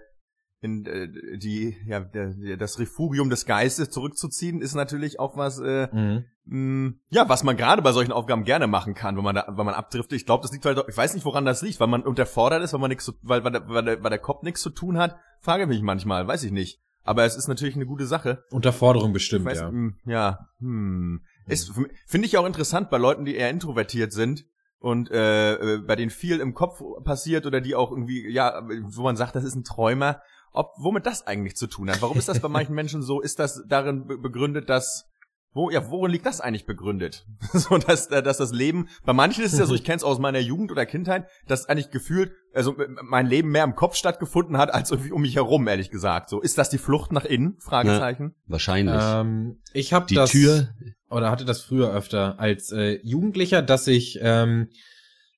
in 0.60 0.86
äh, 0.86 1.38
die 1.38 1.76
ja 1.86 2.00
der, 2.00 2.34
der, 2.34 2.56
das 2.56 2.78
Refugium 2.78 3.30
des 3.30 3.46
Geistes 3.46 3.90
zurückzuziehen 3.90 4.60
ist 4.60 4.74
natürlich 4.74 5.20
auch 5.20 5.36
was 5.36 5.60
äh, 5.60 5.88
mhm. 5.92 6.24
mh, 6.46 6.92
ja 7.10 7.28
was 7.28 7.44
man 7.44 7.56
gerade 7.56 7.80
bei 7.82 7.92
solchen 7.92 8.12
Aufgaben 8.12 8.44
gerne 8.44 8.66
machen 8.66 8.94
kann, 8.94 9.16
wenn 9.16 9.24
man 9.24 9.36
da 9.36 9.46
wenn 9.48 9.66
man 9.66 9.74
abdriftet. 9.74 10.18
Ich 10.18 10.26
glaube, 10.26 10.42
das 10.42 10.52
liegt 10.52 10.64
halt 10.64 10.82
ich 10.88 10.96
weiß 10.96 11.14
nicht, 11.14 11.24
woran 11.24 11.44
das 11.44 11.62
liegt, 11.62 11.78
weil 11.78 11.86
man 11.86 12.02
unterfordert 12.02 12.62
ist, 12.62 12.72
weil 12.72 12.80
man 12.80 12.90
nichts 12.90 13.04
so, 13.04 13.12
weil 13.22 13.44
weil 13.44 13.52
der, 13.52 13.68
weil, 13.68 13.84
der, 13.84 14.02
weil 14.02 14.10
der 14.10 14.18
Kopf 14.18 14.42
nichts 14.42 14.60
zu 14.60 14.70
tun 14.70 14.98
hat. 14.98 15.16
Frage 15.40 15.66
mich 15.66 15.82
manchmal, 15.82 16.26
weiß 16.26 16.42
ich 16.42 16.52
nicht. 16.52 16.80
Aber 17.04 17.24
es 17.24 17.36
ist 17.36 17.48
natürlich 17.48 17.76
eine 17.76 17.86
gute 17.86 18.06
Sache. 18.06 18.44
Unterforderung 18.50 19.14
bestimmt, 19.14 19.46
weiß, 19.46 19.60
ja. 19.60 19.70
mh, 19.70 19.92
ja, 20.04 20.48
hm. 20.58 21.22
Ist 21.46 21.72
finde 22.06 22.26
ich 22.26 22.36
auch 22.36 22.46
interessant 22.46 22.90
bei 22.90 22.98
Leuten, 22.98 23.24
die 23.24 23.34
eher 23.34 23.48
introvertiert 23.48 24.12
sind 24.12 24.44
und 24.80 25.10
äh, 25.10 25.54
äh, 25.54 25.78
bei 25.78 25.96
denen 25.96 26.10
viel 26.10 26.40
im 26.40 26.54
Kopf 26.54 26.82
passiert 27.04 27.46
oder 27.46 27.60
die 27.60 27.74
auch 27.74 27.90
irgendwie 27.90 28.30
ja, 28.30 28.62
wo 28.82 29.02
man 29.02 29.16
sagt, 29.16 29.36
das 29.36 29.44
ist 29.44 29.54
ein 29.54 29.64
Träumer, 29.64 30.20
ob 30.52 30.72
womit 30.78 31.06
das 31.06 31.26
eigentlich 31.26 31.56
zu 31.56 31.66
tun 31.66 31.90
hat. 31.90 32.02
Warum 32.02 32.18
ist 32.18 32.28
das 32.28 32.40
bei 32.40 32.48
manchen 32.48 32.74
Menschen 32.76 33.02
so? 33.02 33.20
Ist 33.20 33.38
das 33.38 33.62
darin 33.68 34.06
be 34.06 34.18
begründet, 34.18 34.68
dass 34.68 35.08
wo, 35.54 35.70
ja, 35.70 35.90
worin 35.90 36.12
liegt 36.12 36.26
das 36.26 36.40
eigentlich 36.40 36.66
begründet? 36.66 37.26
so, 37.52 37.78
dass, 37.78 38.06
äh, 38.08 38.22
dass 38.22 38.37
das 38.37 38.52
Leben, 38.52 38.88
bei 39.04 39.12
manchen 39.12 39.42
ist 39.42 39.54
es 39.54 39.58
ja 39.58 39.66
so, 39.66 39.74
ich 39.74 39.82
kenne 39.82 39.96
es 39.96 40.04
aus 40.04 40.18
meiner 40.18 40.38
Jugend 40.38 40.70
oder 40.70 40.84
Kindheit, 40.87 41.26
dass 41.46 41.66
eigentlich 41.66 41.90
gefühlt, 41.90 42.32
also 42.52 42.76
mein 43.02 43.26
Leben 43.26 43.50
mehr 43.50 43.64
im 43.64 43.74
Kopf 43.74 43.96
stattgefunden 43.96 44.58
hat, 44.58 44.72
als 44.72 44.90
irgendwie 44.90 45.12
um 45.12 45.22
mich 45.22 45.37
herum, 45.37 45.66
ehrlich 45.66 45.90
gesagt. 45.90 46.28
So, 46.28 46.40
ist 46.40 46.58
das 46.58 46.70
die 46.70 46.78
Flucht 46.78 47.12
nach 47.12 47.24
innen? 47.24 47.56
Fragezeichen. 47.61 48.34
Wahrscheinlich. 48.46 49.00
Ähm, 49.00 49.61
ich 49.72 49.92
habe 49.92 50.06
die 50.06 50.14
das 50.14 50.30
Tür. 50.30 50.68
oder 51.11 51.30
hatte 51.30 51.44
das 51.44 51.62
früher 51.62 51.90
öfter 51.92 52.38
als 52.38 52.70
äh, 52.70 53.00
Jugendlicher, 53.02 53.62
dass 53.62 53.87
ich, 53.87 54.18
ähm, 54.20 54.68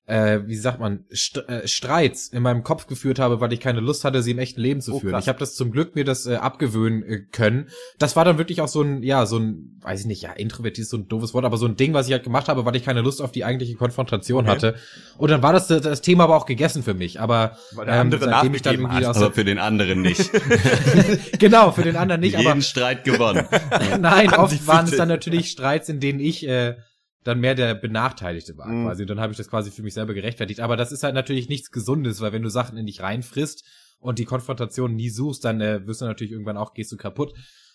äh, 0.07 0.39
wie 0.45 0.55
sagt 0.55 0.79
man, 0.79 1.05
St 1.15 1.37
äh, 1.47 1.67
Streits 1.67 2.27
in 2.27 2.41
meinem 2.43 2.63
Kopf 2.63 2.87
geführt 2.87 3.19
habe, 3.19 3.39
weil 3.39 3.53
ich 3.53 3.59
keine 3.59 3.79
Lust 3.79 4.03
hatte, 4.03 4.21
sie 4.21 4.31
im 4.31 4.39
echten 4.39 4.59
Leben 4.59 4.81
zu 4.81 4.93
Oh, 4.95 4.99
führen. 4.99 5.13
krass. 5.13 5.23
Ich 5.25 5.29
habe 5.29 5.39
das 5.39 5.55
zum 5.55 5.71
Glück 5.71 5.95
mir 5.95 6.03
das 6.03 6.25
äh, 6.25 6.35
abgewöhnen 6.35 7.03
äh, 7.03 7.19
können. 7.31 7.69
Das 7.99 8.15
war 8.15 8.25
dann 8.25 8.37
wirklich 8.37 8.59
auch 8.61 8.67
so 8.67 8.81
ein, 8.81 9.03
ja, 9.03 9.25
so 9.25 9.37
ein, 9.37 9.79
weiß 9.81 10.01
ich 10.01 10.05
nicht, 10.07 10.23
ja, 10.23 10.31
introvertiert 10.33 10.83
ist 10.85 10.89
so 10.89 10.97
ein 10.97 11.07
doofes 11.07 11.33
Wort, 11.33 11.45
aber 11.45 11.57
so 11.57 11.65
ein 11.65 11.75
Ding, 11.77 11.93
was 11.93 12.07
ich 12.07 12.13
halt 12.13 12.23
gemacht 12.23 12.47
habe, 12.49 12.65
weil 12.65 12.75
ich 12.75 12.83
keine 12.83 13.01
Lust 13.01 13.21
auf 13.21 13.31
die 13.31 13.45
eigentliche 13.45 13.75
Konfrontation 13.75 14.43
Okay. 14.45 14.51
hatte. 14.51 14.75
Und 15.17 15.31
dann 15.31 15.43
war 15.43 15.53
das 15.53 15.67
das 15.67 16.01
Thema 16.01 16.25
aber 16.25 16.35
auch 16.35 16.45
gegessen 16.45 16.83
für 16.83 16.93
mich. 16.95 17.21
Aber 17.21 17.57
Weil 17.73 17.85
der 17.85 17.95
andere 18.01 18.25
seitdem 18.25 18.53
ich 18.55 18.61
dann 18.63 18.75
irgendwie 18.75 19.05
Aber 19.05 19.31
für 19.31 19.45
den 19.45 19.59
anderen 19.59 20.01
nicht. 20.01 20.29
genau 21.39 21.71
für 21.71 21.83
den 21.83 21.95
anderen 21.95 22.21
nicht, 22.21 22.35
aber 22.35 22.49
Jeden 22.49 22.61
Streit 22.61 23.03
gewonnen. 23.03 23.45
Nein, 23.99 24.33
oft 24.33 24.67
waren 24.67 24.85
es 24.85 24.95
dann 24.97 25.07
natürlich 25.07 25.51
Streits, 25.51 25.89
in 25.89 25.99
denen 25.99 26.19
ich 26.19 26.47
äh, 26.47 26.75
dann 27.23 27.39
mehr 27.39 27.55
der 27.55 27.75
Benachteiligte 27.75 28.57
war 28.57 28.67
Mhm. 28.67 28.85
quasi. 28.85 29.03
Und 29.03 29.09
dann 29.09 29.19
habe 29.19 29.31
ich 29.31 29.37
das 29.37 29.47
quasi 29.49 29.71
für 29.71 29.83
mich 29.83 29.93
selber 29.93 30.13
gerechtfertigt. 30.13 30.59
Aber 30.59 30.75
das 30.77 30.91
ist 30.91 31.03
halt 31.03 31.13
natürlich 31.15 31.49
nichts 31.49 31.71
Gesundes, 31.71 32.21
weil 32.21 32.31
wenn 32.33 32.41
du 32.43 32.49
Sachen 32.49 32.77
in 32.77 32.85
dich 32.85 33.01
reinfrisst 33.01 33.63
und 33.99 34.17
die 34.19 34.25
Konfrontation 34.25 34.95
nie 34.95 35.09
suchst, 35.09 35.45
dann 35.45 35.61
äh, 35.61 35.85
wirst 35.85 36.01
du 36.01 36.05
natürlich 36.05 36.31
irgendwann 36.31 36.57
auch, 36.57 36.73
gehst 36.73 36.91
du 36.91 36.97
kaputt. 36.97 37.33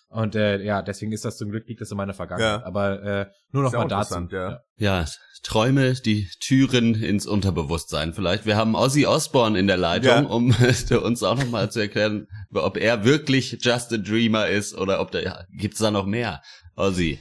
Und 0.08 0.36
äh, 0.36 0.62
ja, 0.62 0.82
deswegen 0.82 1.10
ist 1.10 1.24
das 1.24 1.36
zum 1.36 1.50
Glück 1.50 1.66
liegt 1.68 1.80
das 1.80 1.90
in 1.90 1.96
meiner 1.96 2.14
Vergangenheit. 2.14 2.60
Ja. 2.60 2.66
Aber 2.66 3.02
äh, 3.02 3.26
nur 3.50 3.64
noch 3.64 3.72
ja 3.72 3.80
mal 3.80 3.88
dazu. 3.88 4.28
ja. 4.30 4.60
Ja, 4.76 5.04
Träume, 5.42 5.94
die 5.94 6.28
Türen 6.40 6.94
ins 6.94 7.26
Unterbewusstsein 7.26 8.14
vielleicht. 8.14 8.46
Wir 8.46 8.56
haben 8.56 8.74
Ozzy 8.76 9.06
Osbourne 9.06 9.58
in 9.58 9.66
der 9.66 9.76
Leitung, 9.76 10.08
Ja. 10.08 10.20
um 10.22 10.54
uns 11.02 11.22
auch 11.24 11.36
nochmal 11.38 11.70
zu 11.72 11.80
erklären, 11.80 12.26
ob 12.52 12.76
er 12.76 13.04
wirklich 13.04 13.58
just 13.60 13.92
a 13.92 13.96
dreamer 13.96 14.48
ist 14.48 14.76
oder 14.76 15.00
ob 15.00 15.10
da, 15.10 15.20
ja, 15.20 15.44
gibt's 15.50 15.78
da 15.78 15.90
noch 15.90 16.06
mehr? 16.06 16.40
Ozzy. 16.76 17.20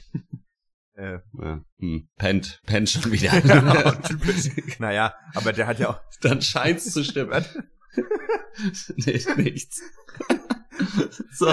Äh, 0.96 1.18
Ja, 1.38 1.60
hm, 1.78 2.08
pennt, 2.16 2.60
pennt 2.66 2.88
schon 2.88 3.12
wieder. 3.12 3.38
Ja, 3.44 3.90
typisch. 4.02 4.50
naja, 4.78 5.14
aber 5.34 5.52
der 5.52 5.66
hat 5.66 5.78
ja 5.78 5.90
auch. 5.90 6.00
Dann 6.22 6.40
scheint's 6.42 6.90
zu 6.92 7.04
stimmen. 7.04 7.44
nee, 8.96 9.20
nichts. 9.36 9.82
so, 11.32 11.46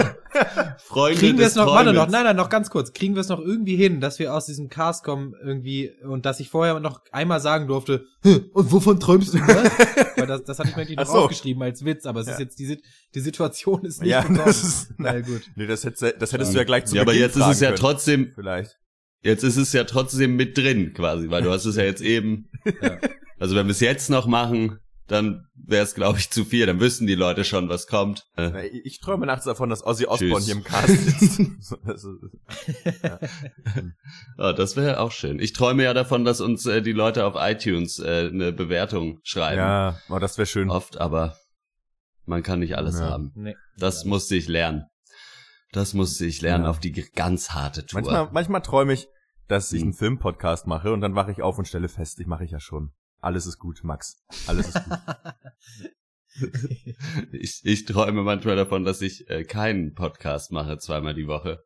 Freunde 0.77 1.17
Kriegen 1.19 1.38
wir 1.38 1.47
es 1.47 1.56
noch, 1.56 1.67
warte 1.67 1.93
noch, 1.93 2.10
nein, 2.10 2.25
nein, 2.25 2.36
noch 2.36 2.49
ganz 2.49 2.69
kurz. 2.69 2.91
Kriegen 2.93 3.15
wir 3.15 3.21
es 3.21 3.29
noch 3.29 3.39
irgendwie 3.39 3.75
hin, 3.77 4.01
dass 4.01 4.19
wir 4.19 4.34
aus 4.34 4.45
diesem 4.45 4.67
Cast 4.69 5.03
kommen 5.06 5.34
irgendwie 5.41 5.91
und 6.03 6.25
dass 6.25 6.39
ich 6.41 6.49
vorher 6.49 6.79
noch 6.82 7.01
einmal 7.12 7.39
sagen 7.39 7.67
durfte, 7.67 8.06
"Hm, 8.23 8.49
und 8.53 8.71
wovon 8.71 8.99
träumst 8.99 9.34
du? 9.34 9.39
Was? 9.39 10.17
Weil 10.17 10.27
das, 10.27 10.43
das 10.43 10.60
hatte 10.60 10.69
ich 10.69 10.75
mir 10.75 10.82
eigentlich 10.84 10.99
Ach 10.99 11.06
noch 11.06 11.12
so. 11.13 11.19
aufgeschrieben 11.21 11.63
als 11.63 11.86
Witz, 11.86 12.06
aber 12.06 12.19
es 12.21 12.27
ist 12.27 12.34
Ja. 12.34 12.39
jetzt, 12.45 12.60
die, 12.60 12.82
die 13.15 13.19
Situation 13.21 13.86
ist 13.86 14.01
nicht 14.01 14.10
Ja, 14.12 14.21
gekommen. 14.21 14.41
das 14.45 14.63
ist- 14.63 14.93
Na 14.97 15.19
gut. 15.21 15.43
Nee, 15.56 15.67
das 15.67 15.84
hättest, 15.86 16.21
das 16.21 16.34
hättest 16.34 16.53
du 16.53 16.58
ja 16.58 16.63
gleich 16.65 16.86
zu 16.86 16.95
Ja, 16.95 17.01
aber 17.03 17.12
Beginn 17.13 17.27
jetzt 17.27 17.38
ist 17.38 17.47
es 17.47 17.60
ja 17.62 17.69
können, 17.69 17.79
trotzdem, 17.79 18.32
Vielleicht. 18.36 18.77
Jetzt 19.23 19.43
ist 19.43 19.57
es 19.57 19.73
ja 19.73 19.83
trotzdem 19.86 20.36
mit 20.36 20.57
drin 20.57 20.93
quasi, 20.93 21.29
weil 21.29 21.41
du 21.43 21.51
hast 21.51 21.65
es 21.65 21.75
ja 21.75 21.83
jetzt 21.83 22.01
eben. 22.01 22.49
Ja. 22.81 22.97
Also 23.39 23.55
wenn 23.57 23.65
wir 23.67 23.71
es 23.71 23.81
jetzt 23.81 24.09
noch 24.09 24.25
machen, 24.25 24.79
dann 25.07 25.47
wäre 25.53 25.83
es, 25.83 25.95
glaube 25.95 26.17
ich, 26.17 26.29
zu 26.29 26.45
viel. 26.45 26.65
Dann 26.65 26.79
wüssten 26.79 27.07
die 27.07 27.15
Leute 27.15 27.43
schon, 27.43 27.67
was 27.67 27.88
kommt. 27.88 28.23
Äh, 28.38 28.67
Ich 28.67 28.86
ich 28.86 28.99
träume 29.01 29.25
nachts 29.25 29.43
davon, 29.43 29.69
dass 29.69 29.86
Ozzy 29.86 30.05
Osbourne 30.05 30.36
Tschüss. 30.36 30.45
hier 30.45 30.55
im 30.55 30.63
Cast 30.63 30.88
sitzt. 30.88 31.39
Ist- 31.86 32.13
oh, 34.38 34.51
das 34.55 34.75
wäre 34.75 34.99
auch 34.99 35.12
schön. 35.12 35.39
Ich 35.39 35.51
träume 35.53 35.83
ja 35.83 35.93
davon, 35.93 36.23
dass 36.25 36.39
uns 36.41 36.65
äh, 36.65 36.81
die 36.81 36.93
Leute 36.93 37.25
auf 37.25 37.36
iTunes 37.38 37.99
äh, 37.99 38.29
eine 38.31 38.53
Bewertung 38.53 39.19
schreiben. 39.23 39.57
ja, 39.57 39.99
oh, 40.09 40.19
das 40.19 40.38
wäre 40.38 40.45
schön. 40.45 40.69
Oft, 40.69 41.01
aber 41.01 41.36
man 42.25 42.43
kann 42.43 42.59
nicht 42.59 42.77
alles 42.77 42.99
Ja. 42.99 43.09
haben. 43.09 43.31
Nee. 43.36 43.55
Das 43.77 44.05
musste 44.05 44.36
ich 44.36 44.47
lernen. 44.47 44.83
Das 45.73 45.93
musste 45.93 46.25
ich 46.25 46.41
lernen 46.41 46.63
Ja. 46.65 46.69
auf 46.69 46.79
die 46.79 46.91
ganz 46.91 47.49
harte 47.49 47.86
Tour. 47.86 48.01
Manchmal, 48.01 48.29
manchmal 48.31 48.62
träume 48.62 48.93
ich, 48.93 49.07
dass 49.47 49.71
ich 49.71 49.82
Hm. 49.82 49.89
einen 49.89 49.93
Filmpodcast 49.93 50.67
mache 50.67 50.93
und 50.93 51.01
dann 51.01 51.15
wache 51.15 51.32
ich 51.32 51.41
auf 51.41 51.58
und 51.58 51.67
stelle 51.67 51.89
fest, 51.89 52.19
ich 52.19 52.27
mache 52.27 52.45
ich 52.45 52.51
ja 52.51 52.60
schon. 52.60 52.91
Alles 53.19 53.45
ist 53.45 53.58
gut, 53.58 53.84
Max. 53.84 54.23
Alles 54.47 54.67
ist 54.67 54.84
gut. 54.84 54.99
Ich, 57.32 57.62
ich 57.63 57.86
träume 57.86 58.23
manchmal 58.23 58.56
davon, 58.56 58.86
dass 58.86 59.01
ich 59.01 59.29
äh, 59.29 59.43
keinen 59.43 59.93
Podcast 59.93 60.51
mache, 60.51 60.77
zweimal 60.77 61.13
die 61.13 61.27
Woche. 61.27 61.63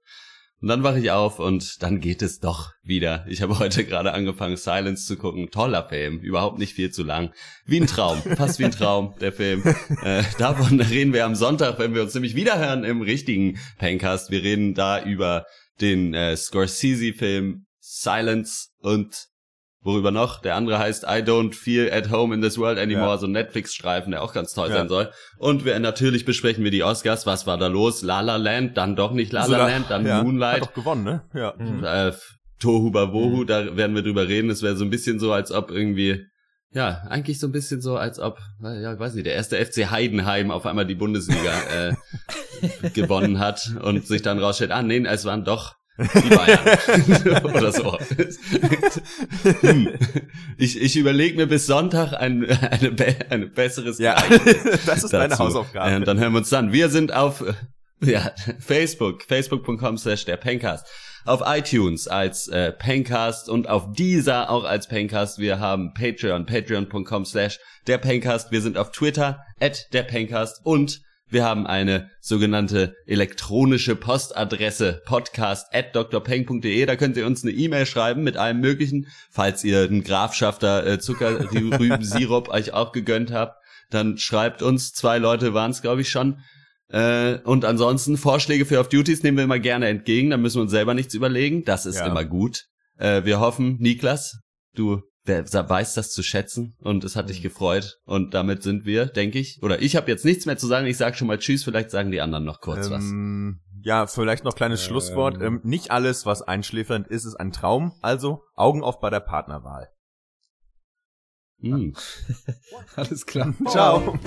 Und 0.59 0.69
dann 0.69 0.81
wache 0.81 0.99
ich 0.99 1.11
auf 1.11 1.39
und 1.39 1.83
dann 1.83 1.99
geht 1.99 2.23
es 2.23 2.39
doch 2.39 2.71
wieder. 2.81 3.25
Ich 3.29 3.43
habe 3.43 3.59
heute 3.59 3.85
gerade 3.85 4.13
angefangen, 4.13 4.57
Silence 4.57 5.05
zu 5.05 5.15
gucken. 5.15 5.51
Toller 5.51 5.87
Film, 5.87 6.19
überhaupt 6.19 6.57
nicht 6.57 6.73
viel 6.73 6.89
zu 6.89 7.03
lang. 7.03 7.31
Wie 7.65 7.79
ein 7.79 7.85
Traum, 7.85 8.17
fast 8.37 8.57
wie 8.57 8.65
ein 8.65 8.71
Traum, 8.71 9.13
der 9.21 9.31
Film. 9.31 9.63
Äh, 10.01 10.23
davon 10.39 10.81
reden 10.81 11.13
wir 11.13 11.25
am 11.25 11.35
Sonntag, 11.35 11.77
wenn 11.77 11.93
wir 11.93 12.01
uns 12.01 12.15
nämlich 12.15 12.35
wiederhören 12.35 12.83
im 12.83 13.01
richtigen 13.01 13.59
Pencast. 13.77 14.31
Wir 14.31 14.41
reden 14.41 14.73
da 14.73 15.03
über 15.03 15.45
den 15.79 16.15
äh, 16.15 16.35
Scorsese-Film 16.35 17.66
Silence 17.89 18.67
und 18.79 19.27
worüber 19.81 20.11
noch? 20.11 20.41
Der 20.41 20.55
andere 20.55 20.79
heißt 20.79 21.03
I 21.03 21.21
Don't 21.23 21.53
Feel 21.53 21.89
at 21.91 22.11
Home 22.11 22.35
in 22.35 22.41
This 22.41 22.57
World 22.57 22.77
Anymore, 22.77 23.11
Ja. 23.11 23.17
so 23.17 23.27
ein 23.27 23.31
Netflix-Streifen, 23.31 24.11
der 24.11 24.21
auch 24.23 24.33
ganz 24.33 24.53
toll 24.53 24.69
Ja. 24.69 24.75
sein 24.75 24.89
soll. 24.89 25.11
Und 25.37 25.63
wir 25.63 25.79
natürlich 25.79 26.25
besprechen 26.25 26.63
wir 26.63 26.71
die 26.71 26.83
Oscars. 26.83 27.25
Was 27.25 27.47
war 27.47 27.57
da 27.57 27.67
los? 27.67 28.01
La 28.01 28.19
La 28.21 28.35
Land, 28.35 28.75
dann 28.77 28.95
doch 28.95 29.11
nicht 29.13 29.31
La 29.31 29.45
La 29.45 29.57
da- 29.59 29.67
Land, 29.67 29.85
dann 29.89 30.05
ja, 30.05 30.21
Moonlight. 30.23 30.61
Hat 30.61 30.69
doch 30.69 30.73
gewonnen, 30.73 31.03
ne? 31.05 31.23
Ja. 31.33 31.53
Mhm. 31.57 31.83
Äh, 31.83 32.11
Tohu 32.59 32.91
Babohu, 32.91 33.43
Mhm. 33.43 33.47
da 33.47 33.77
werden 33.77 33.95
wir 33.95 34.01
drüber 34.03 34.27
reden. 34.27 34.49
Es 34.49 34.61
wäre 34.63 34.75
so 34.75 34.83
ein 34.83 34.89
bisschen 34.89 35.19
so, 35.19 35.31
als 35.31 35.51
ob 35.51 35.71
irgendwie, 35.71 36.25
ja, 36.71 37.03
eigentlich 37.07 37.39
so 37.39 37.47
ein 37.47 37.51
bisschen 37.53 37.81
so, 37.81 37.95
als 37.97 38.19
ob, 38.19 38.39
ja, 38.61 38.93
ich 38.93 38.99
weiß 38.99 39.13
nicht, 39.13 39.25
der 39.27 39.35
erste 39.35 39.57
FC 39.63 39.89
Heidenheim 39.89 40.51
auf 40.51 40.65
einmal 40.65 40.85
die 40.85 40.95
Bundesliga 40.95 41.53
äh, 41.71 41.93
gewonnen 42.93 43.39
hat 43.39 43.71
und 43.81 44.05
sich 44.05 44.21
dann 44.21 44.39
rausstellt, 44.39 44.71
ah 44.71 44.81
nee, 44.81 45.03
es 45.05 45.23
waren 45.25 45.45
doch 45.45 45.75
die 45.97 46.29
Bayern 46.29 47.43
oder 47.43 47.71
so. 47.71 47.97
Hm. 49.61 49.89
ich 50.57 50.81
ich 50.81 50.95
überlege 50.95 51.37
mir 51.37 51.47
bis 51.47 51.65
Sonntag 51.65 52.13
ein 52.13 52.45
eine, 52.45 52.91
be 52.91 53.15
ein 53.29 53.51
besseres 53.51 53.97
Ja, 53.97 54.15
das 54.85 55.03
ist 55.03 55.13
dazu. 55.13 55.39
Hausaufgabe. 55.39 55.95
Und 55.95 56.07
dann 56.07 56.19
hören 56.19 56.33
wir 56.33 56.39
uns 56.39 56.49
dann. 56.49 56.71
Wir 56.71 56.89
sind 56.89 57.13
auf 57.13 57.41
äh, 57.41 57.53
ja, 58.01 58.31
Facebook, 58.59 59.23
facebook.com 59.23 59.97
slash 59.97 60.25
der 60.25 60.37
Pencast. 60.37 60.85
Auf 61.25 61.41
iTunes 61.45 62.07
als 62.07 62.47
äh, 62.47 62.71
Pencast 62.71 63.49
und 63.49 63.67
auf 63.67 63.91
dieser 63.91 64.49
auch 64.49 64.63
als 64.63 64.87
Pencast. 64.87 65.39
Wir 65.39 65.59
haben 65.59 65.93
Patreon, 65.93 66.45
patreon.com 66.45 67.25
slash 67.25 67.59
der 67.87 67.97
Pencast. 67.97 68.51
Wir 68.51 68.61
sind 68.61 68.77
auf 68.77 68.91
Twitter, 68.91 69.43
at 69.59 69.87
der 69.93 70.03
Pencast 70.03 70.61
und 70.63 71.01
wir 71.29 71.43
haben 71.43 71.67
eine 71.67 72.09
sogenannte 72.21 72.95
elektronische 73.05 73.95
Postadresse 73.95 75.01
podcast 75.05 75.67
at 75.73 75.93
drpeng.de. 75.95 76.85
Da 76.85 76.95
könnt 76.95 77.17
ihr 77.17 77.25
uns 77.25 77.43
eine 77.43 77.51
E-Mail 77.51 77.85
schreiben 77.85 78.23
mit 78.23 78.37
allem 78.37 78.59
möglichen. 78.61 79.07
Falls 79.29 79.63
ihr 79.63 79.81
einen 79.83 80.03
Grafschafter 80.03 80.85
äh, 80.85 80.99
Zuckerrübensirup 80.99 82.49
euch 82.53 82.73
auch 82.73 82.91
gegönnt 82.91 83.31
habt, 83.31 83.55
dann 83.89 84.17
schreibt 84.17 84.61
uns. 84.61 84.93
Zwei 84.93 85.17
Leute 85.17 85.53
waren 85.53 85.71
es, 85.71 85.81
glaube 85.81 86.01
ich, 86.01 86.09
schon. 86.09 86.39
Äh, 86.89 87.39
und 87.43 87.65
ansonsten 87.65 88.17
Vorschläge 88.17 88.65
für 88.65 88.79
Off-Duties 88.79 89.23
nehmen 89.23 89.37
wir 89.37 89.43
immer 89.43 89.59
gerne 89.59 89.87
entgegen. 89.87 90.29
Da 90.29 90.37
müssen 90.37 90.57
wir 90.57 90.61
uns 90.63 90.71
selber 90.71 90.93
nichts 90.93 91.13
überlegen. 91.13 91.63
Das 91.65 91.85
ist 91.85 91.97
Ja. 91.97 92.07
immer 92.07 92.23
gut. 92.25 92.65
Äh, 92.97 93.25
wir 93.25 93.39
hoffen, 93.39 93.77
Niklas, 93.79 94.39
du 94.75 95.01
wer 95.27 95.69
weißt 95.69 95.97
das 95.97 96.11
zu 96.11 96.23
schätzen 96.23 96.75
und 96.79 97.03
es 97.03 97.15
hat 97.15 97.29
dich 97.29 97.41
gefreut. 97.41 97.99
Und 98.05 98.33
damit 98.33 98.63
sind 98.63 98.85
wir, 98.85 99.05
denke 99.05 99.39
ich, 99.39 99.59
oder 99.61 99.81
ich 99.81 99.95
habe 99.95 100.09
jetzt 100.09 100.25
nichts 100.25 100.45
mehr 100.45 100.57
zu 100.57 100.67
sagen. 100.67 100.87
Ich 100.87 100.97
sage 100.97 101.15
schon 101.15 101.27
mal 101.27 101.37
Tschüss. 101.37 101.63
Vielleicht 101.63 101.91
sagen 101.91 102.11
die 102.11 102.21
anderen 102.21 102.45
noch 102.45 102.61
kurz 102.61 102.89
was. 102.89 103.03
Ähm, 103.03 103.59
ja, 103.81 104.07
vielleicht 104.07 104.43
noch 104.43 104.55
kleines 104.55 104.81
Ähm. 104.81 104.87
Schlusswort. 104.87 105.41
Ähm, 105.41 105.61
nicht 105.63 105.91
alles, 105.91 106.25
was 106.25 106.41
einschläfernd 106.41 107.07
ist, 107.07 107.25
ist 107.25 107.35
ein 107.35 107.51
Traum. 107.51 107.93
Also 108.01 108.43
Augen 108.55 108.83
auf 108.83 108.99
bei 108.99 109.09
der 109.09 109.19
Partnerwahl. 109.19 109.89
Hm. 111.59 111.93
Alles 112.95 113.25
klar. 113.25 113.53
Ciao. 113.67 114.19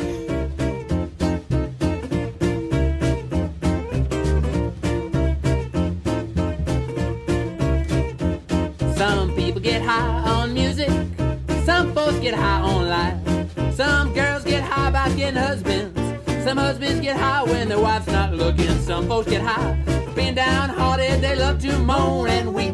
Some 12.00 12.14
folks 12.14 12.22
get 12.22 12.34
high 12.34 12.60
on 12.62 12.88
life. 12.88 13.74
Some 13.74 14.14
girls 14.14 14.42
get 14.42 14.62
high 14.62 14.90
by 14.90 15.10
getting 15.16 15.38
husbands. 15.38 16.00
Some 16.42 16.56
husbands 16.56 17.02
get 17.02 17.14
high 17.14 17.42
when 17.42 17.68
their 17.68 17.78
wife's 17.78 18.06
not 18.06 18.32
looking. 18.32 18.80
Some 18.80 19.06
folks 19.06 19.28
get 19.28 19.42
high 19.42 19.74
being 20.14 20.34
downhearted. 20.34 21.20
They 21.20 21.36
love 21.36 21.60
to 21.60 21.78
moan 21.80 22.28
and 22.28 22.54
weep. 22.54 22.72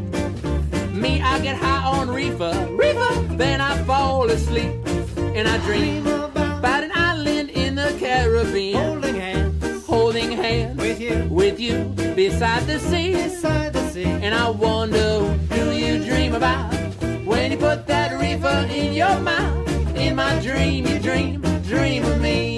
Me, 0.92 1.20
I 1.20 1.40
get 1.40 1.56
high 1.56 1.84
on 1.98 2.08
reefer. 2.08 2.68
Reefer. 2.70 3.34
Then 3.34 3.60
I 3.60 3.76
fall 3.82 4.30
asleep 4.30 4.70
and 5.16 5.48
I 5.48 5.58
dream 5.66 6.06
about 6.06 6.84
an 6.84 6.92
island 6.94 7.50
in 7.50 7.74
the 7.74 7.96
Caribbean. 7.98 8.80
Holding 8.80 9.14
hands. 9.16 9.86
Holding 9.86 10.30
hands 10.30 10.80
with 10.80 11.00
you. 11.00 11.26
With 11.28 11.58
you 11.58 11.92
beside 12.14 12.64
the 12.68 12.78
sea. 12.78 13.14
Beside 13.14 13.72
the 13.72 13.88
sea. 13.88 14.04
And 14.04 14.32
I 14.32 14.48
wonder 14.50 15.36
do 15.50 15.72
you 15.72 16.04
dream 16.04 16.36
about 16.36 16.75
you 17.56 17.66
put 17.66 17.86
that 17.86 18.18
reefer 18.20 18.66
in 18.70 18.94
your 18.94 19.18
mouth. 19.20 19.96
In 19.96 20.16
my 20.16 20.38
dream, 20.40 20.86
you 20.86 20.98
dream, 20.98 21.40
dream 21.62 22.04
of 22.04 22.20
me. 22.20 22.56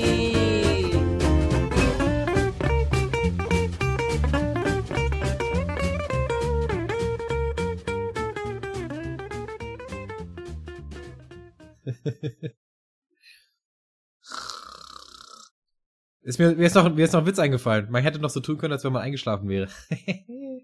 Ist 16.22 16.38
mir, 16.38 16.54
mir, 16.54 16.66
ist 16.66 16.74
noch, 16.74 16.94
mir 16.94 17.04
ist 17.04 17.12
noch 17.12 17.20
ein 17.20 17.26
Witz 17.26 17.38
eingefallen. 17.38 17.90
Man 17.90 18.02
hätte 18.02 18.18
noch 18.18 18.28
so 18.28 18.40
tun 18.40 18.58
können, 18.58 18.72
als 18.72 18.84
wenn 18.84 18.92
man 18.92 19.00
eingeschlafen 19.02 19.48
wäre. 19.48 19.68